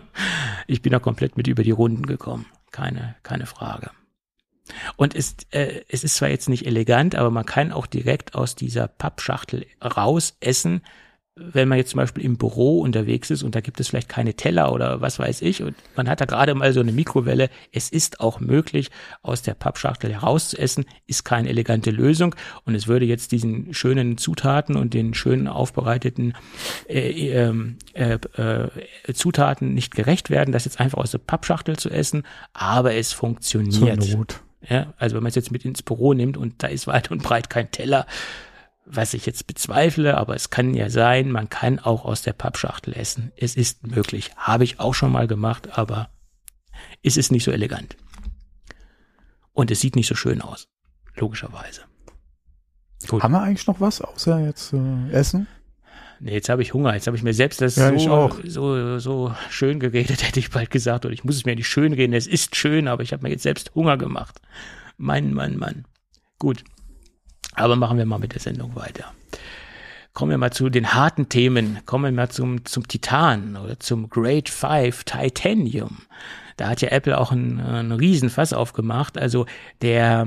[0.66, 2.46] ich bin da komplett mit über die Runden gekommen.
[2.70, 3.90] Keine, keine Frage.
[4.96, 8.54] Und es, äh, es ist zwar jetzt nicht elegant, aber man kann auch direkt aus
[8.54, 10.82] dieser Pappschachtel raus essen,
[11.38, 14.32] wenn man jetzt zum Beispiel im Büro unterwegs ist und da gibt es vielleicht keine
[14.34, 15.62] Teller oder was weiß ich.
[15.62, 18.90] Und man hat da gerade mal so eine Mikrowelle, es ist auch möglich,
[19.20, 22.34] aus der Pappschachtel heraus zu essen, ist keine elegante Lösung.
[22.64, 26.32] Und es würde jetzt diesen schönen Zutaten und den schönen aufbereiteten
[26.88, 31.90] äh, ähm, äh, äh, Zutaten nicht gerecht werden, das jetzt einfach aus der Pappschachtel zu
[31.90, 32.22] essen,
[32.54, 34.02] aber es funktioniert.
[34.02, 34.42] Zur Not.
[34.60, 37.22] Ja, also wenn man es jetzt mit ins Büro nimmt und da ist weit und
[37.22, 38.06] breit kein Teller,
[38.84, 42.94] was ich jetzt bezweifle, aber es kann ja sein, man kann auch aus der Pappschachtel
[42.94, 43.32] essen.
[43.36, 44.30] Es ist möglich.
[44.36, 46.10] Habe ich auch schon mal gemacht, aber
[47.02, 47.96] es ist nicht so elegant.
[49.52, 50.68] Und es sieht nicht so schön aus.
[51.16, 51.82] Logischerweise.
[53.08, 53.22] Gut.
[53.22, 55.46] Haben wir eigentlich noch was außer jetzt äh, Essen?
[56.20, 56.94] Nee, jetzt habe ich Hunger.
[56.94, 60.70] Jetzt habe ich mir selbst das ja, so, so, so schön geredet, hätte ich bald
[60.70, 61.04] gesagt.
[61.04, 62.12] Oder ich muss es mir nicht schön reden.
[62.12, 64.40] Es ist schön, aber ich habe mir jetzt selbst Hunger gemacht.
[64.96, 65.84] Mann, Mann, Mann.
[66.38, 66.64] Gut.
[67.54, 69.12] Aber machen wir mal mit der Sendung weiter.
[70.12, 71.78] Kommen wir mal zu den harten Themen.
[71.84, 75.98] Kommen wir mal zum, zum Titan oder zum Grade 5 Titanium.
[76.56, 79.18] Da hat ja Apple auch einen, einen Riesenfass aufgemacht.
[79.18, 79.44] Also
[79.82, 80.26] der,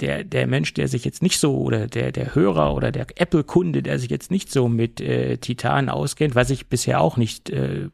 [0.00, 3.82] der, der Mensch, der sich jetzt nicht so, oder der, der Hörer oder der Apple-Kunde,
[3.82, 7.88] der sich jetzt nicht so mit äh, Titan auskennt, was ich bisher auch nicht äh,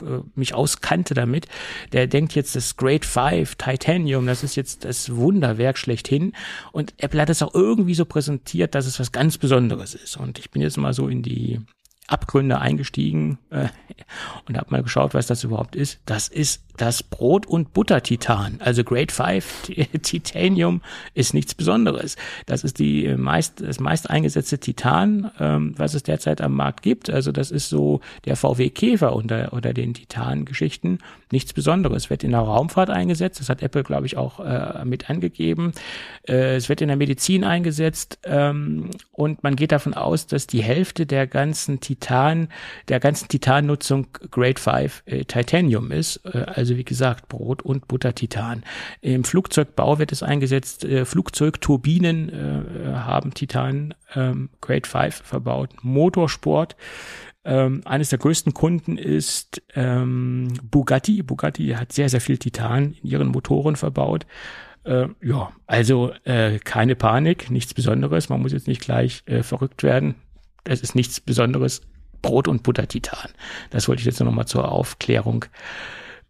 [0.00, 1.46] äh, mich auskannte damit,
[1.92, 6.32] der denkt jetzt das Grade 5 Titanium, das ist jetzt das Wunderwerk schlechthin.
[6.72, 10.16] Und Apple hat es auch irgendwie so präsentiert, dass es was ganz Besonderes ist.
[10.16, 11.60] Und ich bin jetzt mal so in die
[12.08, 13.68] Abgründe eingestiegen äh,
[14.48, 16.00] und habe mal geschaut, was das überhaupt ist.
[16.06, 18.56] Das ist das Brot- und Butter-Titan.
[18.60, 19.70] Also Grade 5
[20.02, 20.80] Titanium
[21.14, 22.16] ist nichts Besonderes.
[22.46, 27.10] Das ist die meist, das meist eingesetzte Titan, ähm, was es derzeit am Markt gibt.
[27.10, 30.98] Also das ist so der VW Käfer unter, unter den Titan-Geschichten.
[31.30, 32.10] Nichts Besonderes.
[32.10, 33.40] Wird in der Raumfahrt eingesetzt.
[33.40, 35.72] Das hat Apple, glaube ich, auch äh, mit angegeben.
[36.26, 38.18] Äh, es wird in der Medizin eingesetzt.
[38.24, 42.48] Ähm, und man geht davon aus, dass die Hälfte der ganzen Titan,
[42.88, 46.16] der ganzen Titan-Nutzung Grade 5 äh, Titanium ist.
[46.24, 48.62] Äh, also wie gesagt, Brot- und Buttertitan.
[49.00, 50.84] Im Flugzeugbau wird es eingesetzt.
[50.84, 55.70] Äh, Flugzeugturbinen äh, haben Titan ähm, Grade 5 verbaut.
[55.82, 56.76] Motorsport.
[57.44, 61.24] Ähm, eines der größten Kunden ist ähm, Bugatti.
[61.24, 64.24] Bugatti hat sehr, sehr viel Titan in ihren Motoren verbaut.
[64.84, 68.28] Äh, ja, also äh, keine Panik, nichts Besonderes.
[68.28, 70.14] Man muss jetzt nicht gleich äh, verrückt werden.
[70.62, 71.82] Es ist nichts Besonderes.
[72.22, 73.30] Brot- und Butter-Titan.
[73.70, 75.44] Das wollte ich jetzt noch mal zur Aufklärung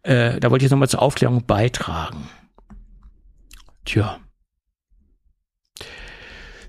[0.03, 2.29] äh, da wollte ich jetzt nochmal zur Aufklärung beitragen.
[3.85, 4.19] Tja.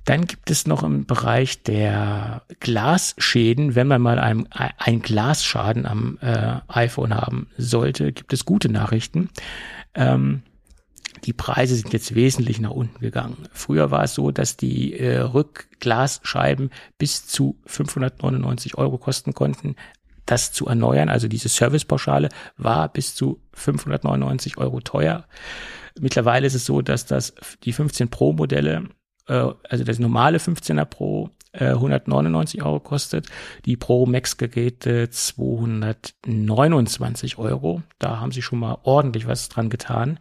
[0.05, 6.19] Dann gibt es noch im Bereich der Glasschäden, wenn man mal ein, ein Glasschaden am
[6.21, 9.31] äh, iPhone haben sollte, gibt es gute Nachrichten.
[9.95, 10.43] Ähm,
[11.25, 13.49] die Preise sind jetzt wesentlich nach unten gegangen.
[13.53, 19.75] Früher war es so, dass die äh, Rückglasscheiben bis zu 599 Euro kosten konnten
[20.27, 25.25] das zu erneuern, also diese Servicepauschale, war bis zu 599 Euro teuer.
[26.01, 28.89] Mittlerweile ist es so, dass das die 15 Pro Modelle,
[29.29, 33.29] äh, also das normale 15er Pro, äh, 199 Euro kostet,
[33.65, 37.83] die Pro Max Geräte 229 Euro.
[37.99, 40.19] Da haben sie schon mal ordentlich was dran getan.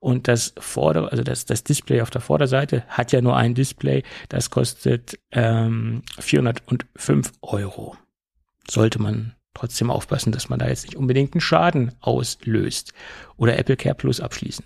[0.00, 4.02] Und das Vorder-, also das, das Display auf der Vorderseite hat ja nur ein Display,
[4.28, 7.96] das kostet ähm, 405 Euro
[8.70, 12.92] sollte man trotzdem aufpassen, dass man da jetzt nicht unbedingt einen Schaden auslöst
[13.36, 14.64] oder Apple Care Plus abschließen.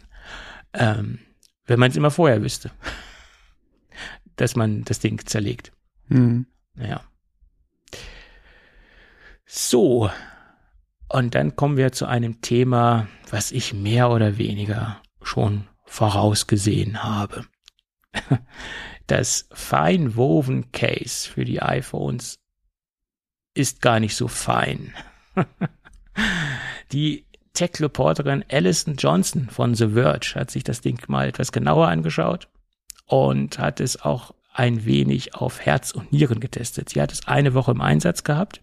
[0.72, 1.18] Ähm,
[1.66, 2.70] wenn man es immer vorher wüsste,
[4.36, 5.72] dass man das Ding zerlegt.
[6.08, 6.46] Mhm.
[6.74, 7.02] Naja.
[9.44, 10.10] So.
[11.10, 17.46] Und dann kommen wir zu einem Thema, was ich mehr oder weniger schon vorausgesehen habe.
[19.06, 22.40] Das Feinwoven Case für die iPhones
[23.58, 24.94] ist gar nicht so fein.
[26.92, 32.48] Die Tech-Reporterin Alison Johnson von The Verge hat sich das Ding mal etwas genauer angeschaut
[33.06, 36.90] und hat es auch ein wenig auf Herz und Nieren getestet.
[36.90, 38.60] Sie hat es eine Woche im Einsatz gehabt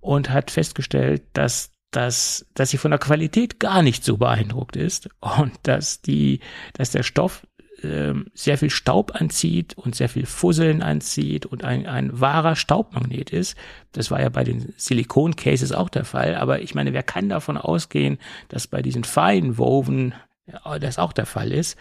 [0.00, 5.08] und hat festgestellt, dass dass, dass sie von der Qualität gar nicht so beeindruckt ist
[5.18, 6.38] und dass die,
[6.72, 7.44] dass der Stoff
[7.84, 13.30] äh, sehr viel Staub anzieht und sehr viel Fusseln anzieht und ein, ein wahrer Staubmagnet
[13.30, 13.56] ist.
[13.92, 16.34] Das war ja bei den Silikon-Cases auch der Fall.
[16.34, 18.18] Aber ich meine, wer kann davon ausgehen,
[18.48, 20.14] dass bei diesen feinen Woven
[20.46, 21.76] ja, das auch der Fall ist?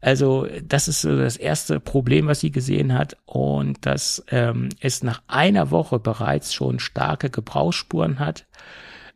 [0.00, 5.02] Also das ist so das erste Problem, was sie gesehen hat und dass ähm, es
[5.02, 8.46] nach einer Woche bereits schon starke Gebrauchsspuren hat.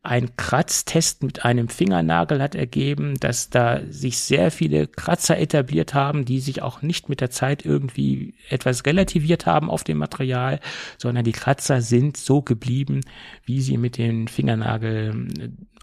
[0.05, 6.25] Ein Kratztest mit einem Fingernagel hat ergeben, dass da sich sehr viele Kratzer etabliert haben,
[6.25, 10.59] die sich auch nicht mit der Zeit irgendwie etwas relativiert haben auf dem Material,
[10.99, 13.03] sondern die Kratzer sind so geblieben,
[13.45, 15.29] wie sie mit dem Fingernagel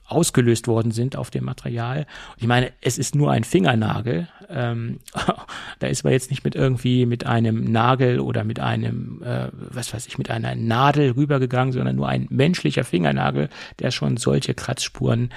[0.09, 2.05] ausgelöst worden sind auf dem Material.
[2.37, 4.27] Ich meine, es ist nur ein Fingernagel.
[4.49, 4.99] Ähm,
[5.79, 9.93] da ist man jetzt nicht mit irgendwie mit einem Nagel oder mit einem, äh, was
[9.93, 13.49] weiß ich, mit einer Nadel rübergegangen, sondern nur ein menschlicher Fingernagel,
[13.79, 15.29] der schon solche Kratzspuren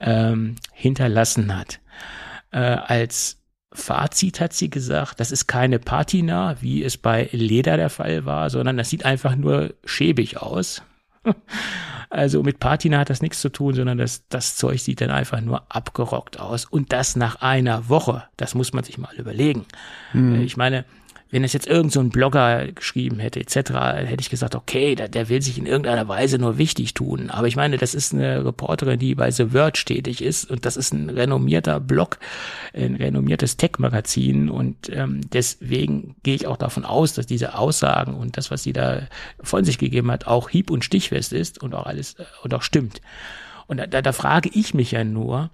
[0.00, 1.80] ähm, hinterlassen hat.
[2.50, 3.38] Äh, als
[3.72, 8.50] Fazit hat sie gesagt, das ist keine Patina, wie es bei Leder der Fall war,
[8.50, 10.82] sondern das sieht einfach nur schäbig aus.
[12.16, 15.38] Also mit Patina hat das nichts zu tun, sondern das, das Zeug sieht dann einfach
[15.42, 16.64] nur abgerockt aus.
[16.64, 18.24] Und das nach einer Woche.
[18.38, 19.66] Das muss man sich mal überlegen.
[20.14, 20.40] Mhm.
[20.40, 20.86] Ich meine,
[21.30, 25.28] wenn es jetzt irgend so Blogger geschrieben hätte, etc., hätte ich gesagt, okay, der, der
[25.28, 27.30] will sich in irgendeiner Weise nur wichtig tun.
[27.30, 30.76] Aber ich meine, das ist eine Reporterin, die bei The Verge tätig ist und das
[30.76, 32.18] ist ein renommierter Blog,
[32.74, 38.36] ein renommiertes Tech-Magazin und ähm, deswegen gehe ich auch davon aus, dass diese Aussagen und
[38.36, 39.08] das, was sie da
[39.42, 42.62] von sich gegeben hat, auch hieb- und stichfest ist und auch alles äh, und auch
[42.62, 43.00] stimmt.
[43.66, 45.50] Und da, da frage ich mich ja nur,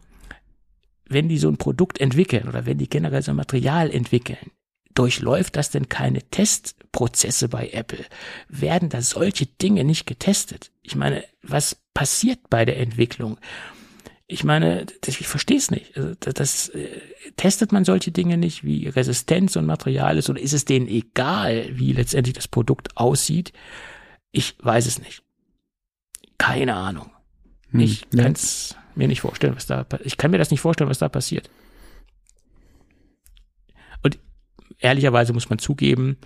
[1.09, 4.51] wenn die so ein Produkt entwickeln oder wenn die generell so ein Material entwickeln,
[4.95, 8.05] durchläuft das denn keine Testprozesse bei Apple?
[8.49, 10.71] Werden da solche Dinge nicht getestet?
[10.83, 13.39] Ich meine, was passiert bei der Entwicklung?
[14.27, 15.97] Ich meine, ich verstehe es nicht.
[15.97, 16.89] Also, das, das, äh,
[17.37, 21.69] testet man solche Dinge nicht, wie Resistenz und Material ist, oder ist es denen egal,
[21.73, 23.53] wie letztendlich das Produkt aussieht?
[24.31, 25.23] Ich weiß es nicht.
[26.39, 27.11] Keine Ahnung.
[27.71, 30.91] Hm, ich kann es mir nicht vorstellen, was da ich kann mir das nicht vorstellen,
[30.91, 31.51] was da passiert.
[34.83, 36.17] Ehrlicherweise muss man zugeben,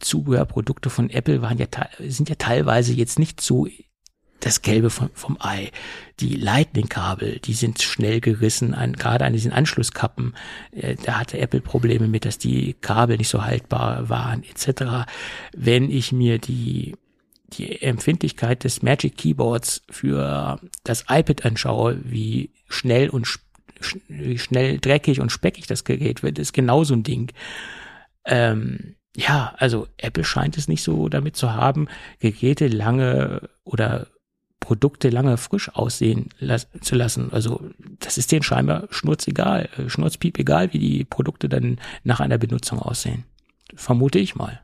[0.00, 1.66] Zubehörprodukte von Apple waren ja,
[2.00, 3.66] sind ja teilweise jetzt nicht so
[4.40, 5.70] das Gelbe vom, vom Ei.
[6.20, 10.36] Die Lightning-Kabel, die sind schnell gerissen, an, gerade an diesen Anschlusskappen.
[10.72, 15.08] Äh, da hatte Apple Probleme mit, dass die Kabel nicht so haltbar waren, etc.
[15.56, 16.94] Wenn ich mir die
[17.52, 23.26] die Empfindlichkeit des Magic Keyboards für das iPad anschaue, wie schnell und
[24.08, 27.32] wie schnell dreckig und speckig das Gerät wird, ist genau so ein Ding.
[28.24, 31.88] Ähm, ja, also Apple scheint es nicht so damit zu haben,
[32.20, 34.08] Geräte lange oder
[34.60, 37.32] Produkte lange frisch aussehen las zu lassen.
[37.32, 37.70] Also
[38.00, 42.80] das ist denen scheinbar schnurzegal, äh, schnurzpiep egal, wie die Produkte dann nach einer Benutzung
[42.80, 43.24] aussehen.
[43.74, 44.60] Vermute ich mal.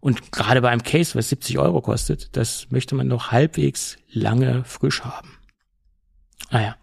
[0.00, 4.64] Und gerade bei einem Case, was 70 Euro kostet, das möchte man noch halbwegs lange
[4.64, 5.38] frisch haben.
[6.50, 6.76] Naja.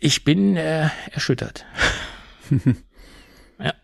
[0.00, 1.64] Ich bin äh, erschüttert.
[3.58, 3.74] ja.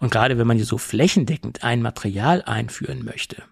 [0.00, 3.42] Und gerade wenn man hier so flächendeckend ein Material einführen möchte,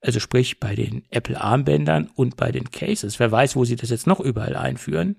[0.00, 3.90] also sprich bei den Apple Armbändern und bei den Cases, wer weiß, wo sie das
[3.90, 5.16] jetzt noch überall einführen,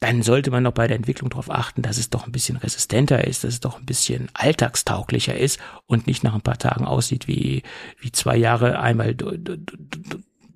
[0.00, 3.24] dann sollte man noch bei der Entwicklung darauf achten, dass es doch ein bisschen resistenter
[3.24, 7.28] ist, dass es doch ein bisschen alltagstauglicher ist und nicht nach ein paar Tagen aussieht
[7.28, 7.62] wie,
[8.00, 9.14] wie zwei Jahre einmal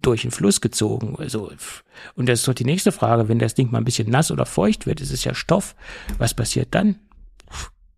[0.07, 1.17] durch den Fluss gezogen.
[1.19, 1.51] Also,
[2.15, 4.47] und das ist doch die nächste Frage, wenn das Ding mal ein bisschen nass oder
[4.47, 5.75] feucht wird, ist es ja Stoff.
[6.19, 6.97] Was passiert dann?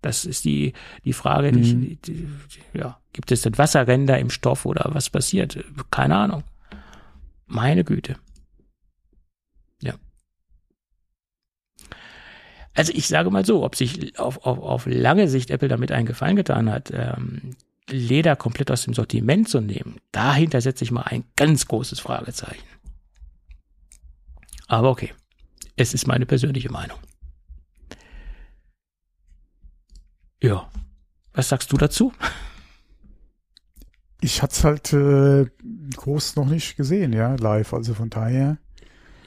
[0.01, 0.73] Das ist die,
[1.05, 1.63] die Frage, mhm.
[1.63, 2.29] die, die,
[2.73, 5.59] ja, gibt es denn Wasserränder im Stoff oder was passiert?
[5.91, 6.45] Keine Ahnung.
[7.47, 8.17] Meine Güte.
[9.83, 9.95] Ja.
[12.75, 16.07] Also ich sage mal so, ob sich auf, auf, auf lange Sicht Apple damit einen
[16.07, 17.57] Gefallen getan hat, ähm,
[17.89, 22.67] Leder komplett aus dem Sortiment zu nehmen, dahinter setze ich mal ein ganz großes Fragezeichen.
[24.67, 25.13] Aber okay,
[25.77, 26.99] es ist meine persönliche Meinung.
[30.43, 30.69] Ja,
[31.33, 32.13] was sagst du dazu?
[34.21, 35.47] Ich hatte es halt äh,
[35.97, 38.59] groß noch nicht gesehen, ja, live, also von daher.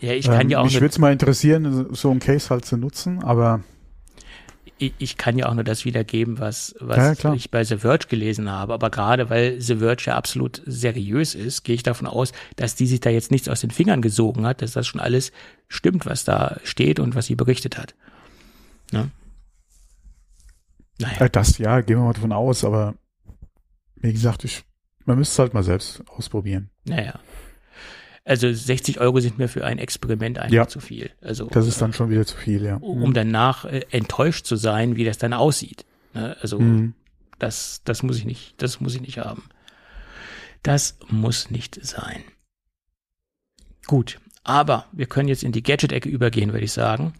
[0.01, 0.65] Ja, ich kann ähm, ja auch.
[0.65, 3.61] Mich würde es mal interessieren, so ein Case halt zu nutzen, aber
[4.81, 8.07] ich, ich kann ja auch nur das wiedergeben, was, was ja, ich bei The Verge
[8.07, 8.73] gelesen habe.
[8.73, 12.87] Aber gerade weil The Verge ja absolut seriös ist, gehe ich davon aus, dass die
[12.87, 15.31] sich da jetzt nichts aus den Fingern gesogen hat, dass das schon alles
[15.67, 17.93] stimmt, was da steht und was sie berichtet hat.
[18.91, 19.09] Ne?
[20.97, 21.29] Naja.
[21.29, 22.95] Das ja, gehen wir mal davon aus, aber
[23.95, 24.63] wie gesagt, ich,
[25.05, 26.69] man müsste es halt mal selbst ausprobieren.
[26.85, 27.19] Naja.
[28.23, 30.67] Also 60 Euro sind mir für ein Experiment einfach Ja.
[30.67, 31.09] zu viel.
[31.21, 32.75] Also Das ist dann schon wieder zu viel, ja.
[32.77, 35.85] um danach äh, enttäuscht zu sein, wie das dann aussieht.
[36.13, 36.37] Ne?
[36.41, 36.93] Also Mhm.
[37.39, 39.43] das, das muss ich nicht, das muss ich nicht haben.
[40.61, 42.23] Das muss nicht sein.
[43.87, 47.13] Gut, aber wir können jetzt in die Gadget-Ecke übergehen, würde ich sagen.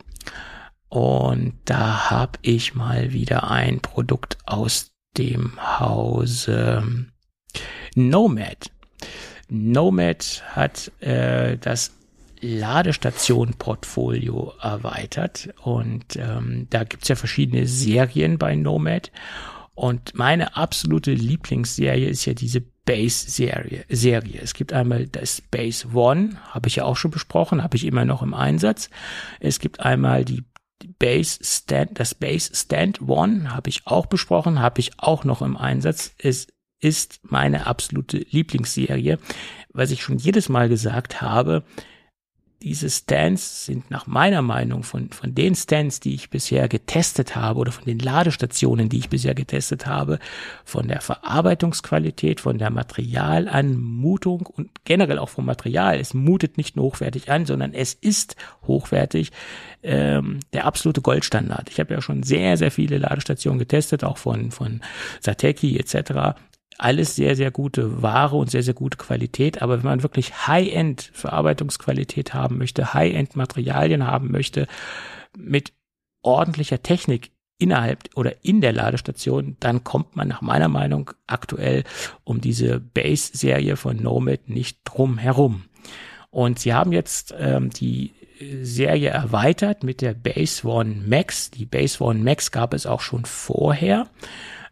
[0.90, 7.08] Und da habe ich mal wieder ein Produkt aus dem Hause
[7.96, 8.72] Nomad.
[9.52, 11.92] Nomad hat äh, das
[12.40, 19.12] Ladestation-Portfolio erweitert und ähm, da gibt's ja verschiedene Serien bei Nomad.
[19.76, 23.84] Und meine absolute Lieblingsserie ist ja diese Base-Serie.
[23.90, 24.40] Serie.
[24.42, 28.06] Es gibt einmal das Base One, habe ich ja auch schon besprochen, habe ich immer
[28.06, 28.90] noch im Einsatz.
[29.42, 30.46] Es gibt einmal die
[30.98, 35.58] Base Stand, das Base Stand One habe ich auch besprochen, habe ich auch noch im
[35.58, 36.16] Einsatz.
[36.18, 36.48] Es
[36.82, 39.20] ist meine absolute Lieblingsserie,
[39.72, 41.64] was ich schon jedes Mal gesagt habe.
[42.64, 47.60] Diese Stands sind nach meiner Meinung von, von den Stands, die ich bisher getestet habe
[47.60, 50.20] oder von den Ladestationen, die ich bisher getestet habe,
[50.64, 56.00] von der Verarbeitungsqualität, von der Materialanmutung und generell auch vom Material.
[56.00, 58.36] Es mutet nicht nur hochwertig an, sondern es ist
[58.68, 59.32] hochwertig.
[59.82, 61.72] Ähm, der absolute Goldstandard.
[61.72, 64.82] Ich habe ja schon sehr, sehr viele Ladestationen getestet, auch von, von
[65.20, 66.36] Sateki etc
[66.82, 69.62] alles sehr, sehr gute Ware und sehr, sehr gute Qualität.
[69.62, 74.68] Aber wenn man wirklich High-End Verarbeitungsqualität haben möchte, High-End Materialien haben möchte,
[75.38, 75.74] mit
[76.24, 81.84] ordentlicher Technik innerhalb oder in der Ladestation, dann kommt man nach meiner Meinung aktuell
[82.24, 85.66] um diese Base-Serie von Nomad nicht drum herum.
[86.32, 88.14] Und sie haben jetzt ähm, die
[88.64, 91.52] Serie erweitert mit der Base One Max.
[91.52, 94.08] Die Base One Max gab es auch schon vorher.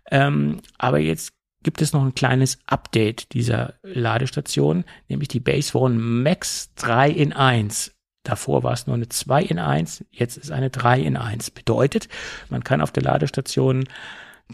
[0.10, 1.34] Ähm, aber jetzt
[1.64, 7.34] gibt es noch ein kleines Update dieser Ladestation, nämlich die Base One Max 3 in
[7.34, 7.96] 1.
[8.24, 11.52] Davor war es nur eine 2 in 1, jetzt ist eine 3 in 1.
[11.52, 12.10] Bedeutet,
[12.50, 13.86] man kann auf der Ladestation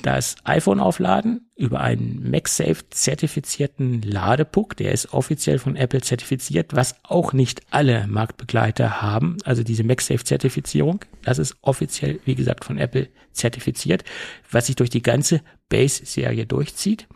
[0.02, 4.76] das iPhone aufladen über einen MagSafe zertifizierten Ladepuck.
[4.76, 9.38] Der ist offiziell von Apple zertifiziert, was auch nicht alle Marktbegleiter haben.
[9.46, 14.04] Also diese MagSafe Zertifizierung, das ist offiziell, wie gesagt, von Apple zertifiziert,
[14.52, 17.08] was sich durch die ganze Base-Serie durchzieht.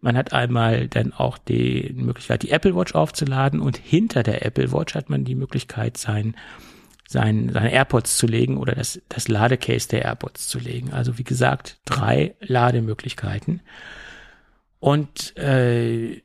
[0.00, 4.72] Man hat einmal dann auch die Möglichkeit, die Apple Watch aufzuladen und hinter der Apple
[4.72, 6.34] Watch hat man die Möglichkeit, sein
[7.12, 10.92] sein, seine AirPods zu legen oder das, das Ladecase der AirPods zu legen.
[10.92, 13.60] Also wie gesagt, drei Lademöglichkeiten.
[14.80, 16.22] Und äh,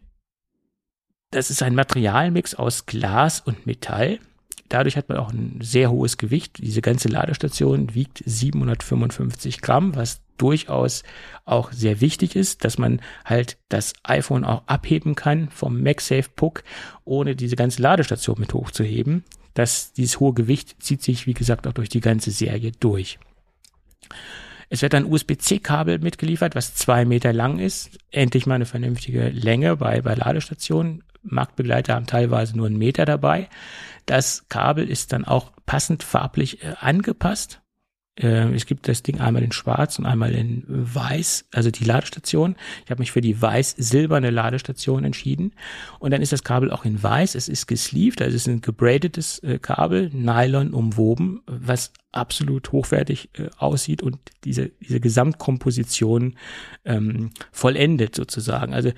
[1.32, 4.20] das ist ein Materialmix aus Glas und Metall.
[4.70, 6.58] Dadurch hat man auch ein sehr hohes Gewicht.
[6.58, 11.04] Diese ganze Ladestation wiegt 755 Gramm, was durchaus
[11.46, 16.64] auch sehr wichtig ist, dass man halt das iPhone auch abheben kann vom MagSafe Puck,
[17.06, 19.24] ohne diese ganze Ladestation mit hochzuheben
[19.58, 23.18] dass dieses hohe Gewicht zieht sich, wie gesagt, auch durch die ganze Serie durch.
[24.70, 27.98] Es wird ein USB-C-Kabel mitgeliefert, was zwei Meter lang ist.
[28.12, 31.04] Endlich mal eine vernünftige Länge bei, bei Ladestationen.
[31.24, 33.50] Marktbegleiter haben teilweise nur einen Meter dabei.
[34.06, 37.62] Das Kabel ist dann auch passend farblich äh, angepasst.
[38.18, 42.56] Äh, es gibt das Ding einmal in schwarz und einmal in weiß, also die Ladestation.
[42.86, 45.54] Ich habe mich für die weiß-silberne Ladestation entschieden.
[46.00, 47.36] Und dann ist das Kabel auch in weiß.
[47.36, 53.30] Es ist gesleeved, also es ist ein gebradetes äh, Kabel, Nylon umwoben, was absolut hochwertig
[53.34, 56.36] äh, aussieht und diese, diese Gesamtkomposition
[56.86, 58.74] ähm, vollendet sozusagen.
[58.74, 58.92] Also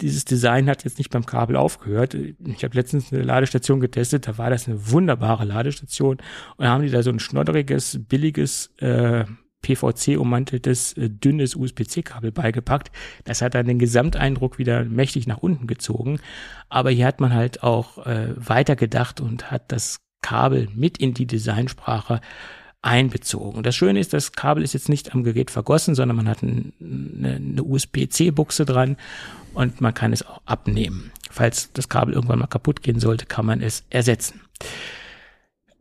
[0.00, 2.14] dieses Design hat jetzt nicht beim Kabel aufgehört.
[2.14, 6.18] Ich habe letztens eine Ladestation getestet, da war das eine wunderbare Ladestation
[6.56, 9.24] und da haben die da so ein schnodderiges, billiges äh,
[9.62, 12.90] PVC-ummanteltes, äh, dünnes USB-C-Kabel beigepackt.
[13.24, 16.20] Das hat dann den Gesamteindruck wieder mächtig nach unten gezogen.
[16.68, 21.26] Aber hier hat man halt auch äh, weitergedacht und hat das Kabel mit in die
[21.26, 22.20] Designsprache
[22.82, 23.64] einbezogen.
[23.64, 26.72] Das Schöne ist, das Kabel ist jetzt nicht am Gerät vergossen, sondern man hat ein,
[26.80, 28.96] eine, eine USB-C-Buchse dran
[29.56, 31.10] und man kann es auch abnehmen.
[31.30, 34.42] Falls das Kabel irgendwann mal kaputt gehen sollte, kann man es ersetzen.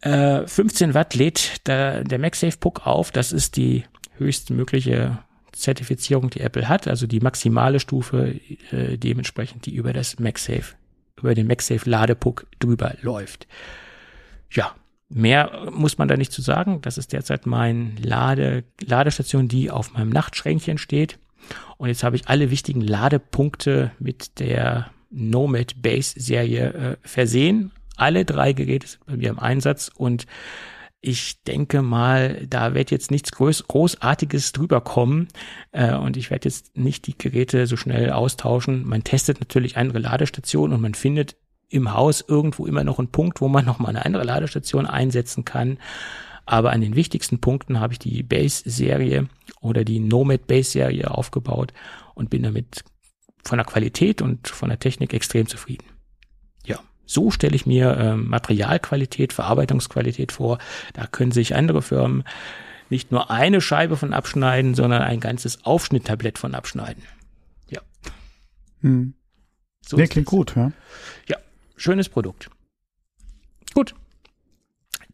[0.02, 3.12] Äh, 15 Watt lädt der, der MagSafe Puck auf.
[3.12, 3.84] Das ist die
[4.18, 5.20] höchstmögliche
[5.52, 8.40] Zertifizierung, die Apple hat, also die maximale Stufe
[8.72, 10.76] äh, dementsprechend, die über das MagSafe,
[11.18, 13.48] über den MagSafe Ladepuck drüber läuft.
[14.52, 14.74] Ja,
[15.08, 16.82] Mehr muss man da nicht zu sagen.
[16.82, 21.20] Das ist derzeit mein Lade, Ladestation, die auf meinem Nachtschränkchen steht.
[21.78, 27.72] Und jetzt habe ich alle wichtigen Ladepunkte mit der Nomad Base Serie äh, versehen.
[27.96, 30.26] Alle drei Geräte sind bei mir im Einsatz und
[31.08, 35.28] ich denke mal, da wird jetzt nichts Groß Großartiges drüber kommen
[35.72, 38.88] äh, und ich werde jetzt nicht die Geräte so schnell austauschen.
[38.88, 41.36] Man testet natürlich andere Ladestationen und man findet
[41.70, 45.46] im Haus irgendwo immer noch einen Punkt, wo man noch mal eine andere Ladestation einsetzen
[45.46, 45.78] kann.
[46.46, 49.28] Aber an den wichtigsten Punkten habe ich die Base-Serie
[49.62, 51.74] oder die Nomad Base-Serie aufgebaut
[52.14, 52.84] und bin damit
[53.44, 55.86] von der Qualität und von der Technik extrem zufrieden.
[56.66, 60.60] Ja, so stelle ich mir äh, Materialqualität, Verarbeitungsqualität vor.
[60.94, 62.24] Da können sich andere Firmen
[62.90, 67.04] nicht nur eine Scheibe von abschneiden, sondern ein ganzes Aufschnitttablett von abschneiden.
[67.70, 67.82] Ja.
[68.82, 69.16] Hm.
[69.88, 70.72] So nee, klingt gut, ja.
[71.28, 71.38] Ja,
[71.76, 72.50] schönes Produkt.
[73.74, 73.96] Gut.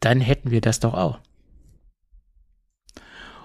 [0.02, 1.20] Dann hätten wir das doch auch.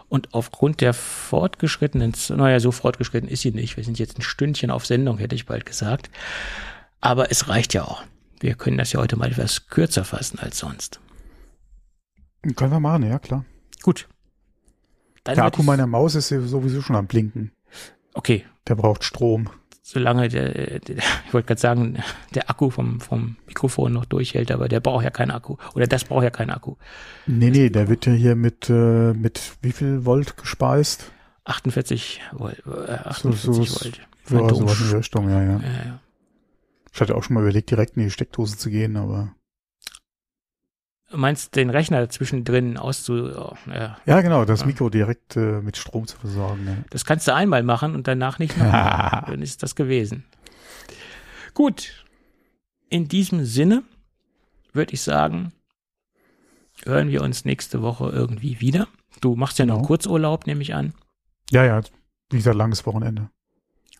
[0.10, 3.78] Und aufgrund der fortgeschrittenen, naja, so fortgeschritten ist sie nicht.
[3.78, 6.10] Wir sind jetzt ein Stündchen auf Sendung, hätte ich bald gesagt.
[7.00, 8.04] Aber es reicht ja auch.
[8.40, 11.00] Wir können das ja heute mal etwas kürzer fassen als sonst.
[12.56, 13.46] Können wir machen, ja klar.
[13.84, 14.08] Gut.
[15.24, 17.52] Dann der Akku meiner Maus ist sowieso schon am Blinken.
[18.14, 18.46] Okay.
[18.68, 19.52] Der braucht Strom
[19.88, 21.98] solange der, der ich wollte gerade sagen,
[22.36, 25.56] der Akku vom, vom Mikrofon noch durchhält, aber der braucht ja keinen Akku.
[25.76, 26.76] Oder das braucht ja keinen Akku.
[27.26, 31.12] Nee, nee, der wird ja hier mit, äh, mit wie viel Volt gespeist?
[31.46, 32.62] 48 Volt.
[32.68, 34.02] Äh, 48 so, so Volt.
[34.30, 35.52] Ja, sowas in Richtung, ja, ja.
[35.52, 36.00] ja, ja.
[36.94, 39.34] Ich hatte auch schon mal überlegt, direkt in die Steckdose zu gehen, aber
[41.12, 43.32] meinst den Rechner zwischendrin auszu...
[43.36, 43.56] Oh,
[44.06, 44.22] ja.
[44.22, 46.66] genau, das Mikro direkt äh, mit Strom zu versorgen.
[46.68, 46.76] Ja.
[46.90, 49.24] Das kannst du einmal machen und danach nicht mehr.
[49.28, 50.26] Dann ist das gewesen.
[51.54, 52.06] Gut,
[52.90, 53.84] in diesem Sinne
[54.74, 55.54] würde ich sagen,
[56.84, 58.88] hören wir uns nächste Woche irgendwie wieder.
[59.22, 59.80] Du machst ja genau.
[59.80, 60.94] noch Kurzurlaub, nehme ich an.
[61.50, 61.82] Ja, ja,
[62.30, 63.30] wie gesagt, langes Wochenende.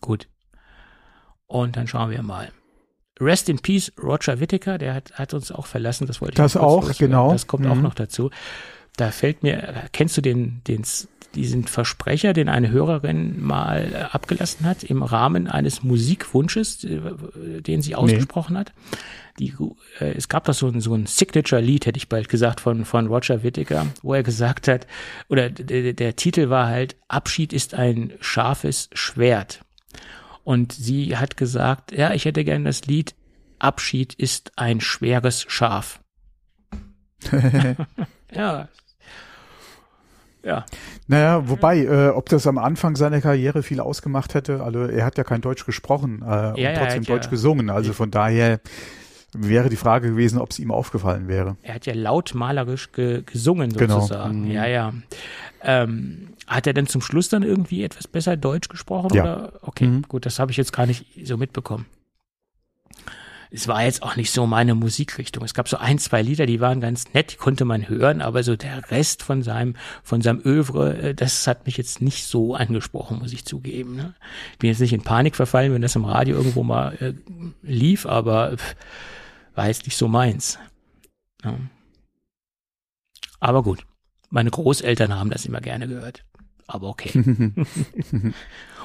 [0.00, 0.28] Gut.
[1.46, 2.52] Und dann schauen wir mal.
[3.20, 6.56] Rest in Peace, Roger Whittaker, der hat, hat uns auch verlassen, das wollte ich Das
[6.56, 7.32] auch, genau.
[7.32, 7.72] Das kommt mhm.
[7.72, 8.30] auch noch dazu.
[8.96, 10.84] Da fällt mir, kennst du den, den,
[11.34, 17.82] diesen Versprecher, den eine Hörerin mal äh, abgelassen hat im Rahmen eines Musikwunsches, äh, den
[17.82, 18.60] sie ausgesprochen nee.
[18.60, 18.72] hat?
[19.38, 19.54] Die,
[20.00, 23.06] äh, es gab doch so ein, so ein Signature-Lied, hätte ich bald gesagt, von, von
[23.06, 24.86] Roger Whittaker, wo er gesagt hat,
[25.28, 29.60] oder der, der Titel war halt, Abschied ist ein scharfes Schwert.
[30.48, 33.14] Und sie hat gesagt, ja, ich hätte gern das Lied
[33.58, 36.00] Abschied ist ein schweres Schaf.
[38.32, 38.68] ja.
[40.42, 40.64] Ja.
[41.06, 45.18] Naja, wobei, äh, ob das am Anfang seiner Karriere viel ausgemacht hätte, also er hat
[45.18, 48.60] ja kein Deutsch gesprochen äh, ja, und trotzdem Deutsch ja, gesungen, also von daher
[49.32, 51.56] wäre die Frage gewesen, ob es ihm aufgefallen wäre.
[51.62, 54.00] Er hat ja lautmalerisch ge gesungen genau.
[54.00, 54.44] sozusagen.
[54.44, 54.54] Genau.
[54.54, 54.92] Ja, ja.
[55.62, 59.14] Ähm, hat er denn zum Schluss dann irgendwie etwas besser Deutsch gesprochen?
[59.14, 59.22] Ja.
[59.22, 59.52] Oder?
[59.62, 60.02] Okay, mhm.
[60.02, 61.86] gut, das habe ich jetzt gar nicht so mitbekommen.
[63.50, 65.42] Es war jetzt auch nicht so meine Musikrichtung.
[65.42, 68.42] Es gab so ein, zwei Lieder, die waren ganz nett, die konnte man hören, aber
[68.42, 72.54] so der Rest von seinem, von seinem Övre, äh, das hat mich jetzt nicht so
[72.54, 73.96] angesprochen, muss ich zugeben.
[73.96, 74.14] Ne?
[74.52, 77.14] Ich bin jetzt nicht in Panik verfallen, wenn das im Radio irgendwo mal äh,
[77.62, 78.76] lief, aber pff,
[79.58, 80.58] war jetzt nicht so meins.
[81.44, 81.58] Ja.
[83.40, 83.86] Aber gut,
[84.30, 86.24] meine Großeltern haben das immer gerne gehört
[86.68, 87.10] aber okay.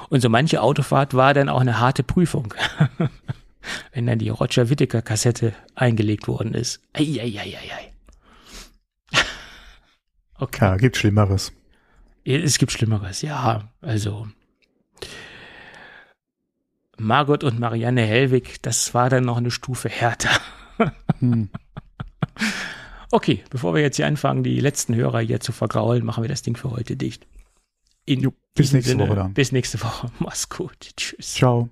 [0.08, 2.52] und so manche Autofahrt war dann auch eine harte Prüfung.
[3.92, 6.80] Wenn dann die Roger Whittaker Kassette eingelegt worden ist.
[6.92, 7.92] Eieieiei.
[10.38, 10.64] okay.
[10.64, 11.52] Ja, gibt Schlimmeres.
[12.24, 13.70] Es gibt Schlimmeres, ja.
[13.80, 14.28] Also
[16.96, 20.30] Margot und Marianne Hellwig, das war dann noch eine Stufe härter.
[21.20, 21.48] Hm.
[23.10, 26.42] Okay, bevor wir jetzt hier anfangen, die letzten Hörer hier zu vergraulen, machen wir das
[26.42, 27.26] Ding für heute dicht.
[28.08, 29.34] Jo, bis nächste Sinne, Woche dann.
[29.34, 30.10] Bis nächste Woche.
[30.18, 30.90] Mach's gut.
[30.96, 31.34] Tschüss.
[31.34, 31.68] Ciao.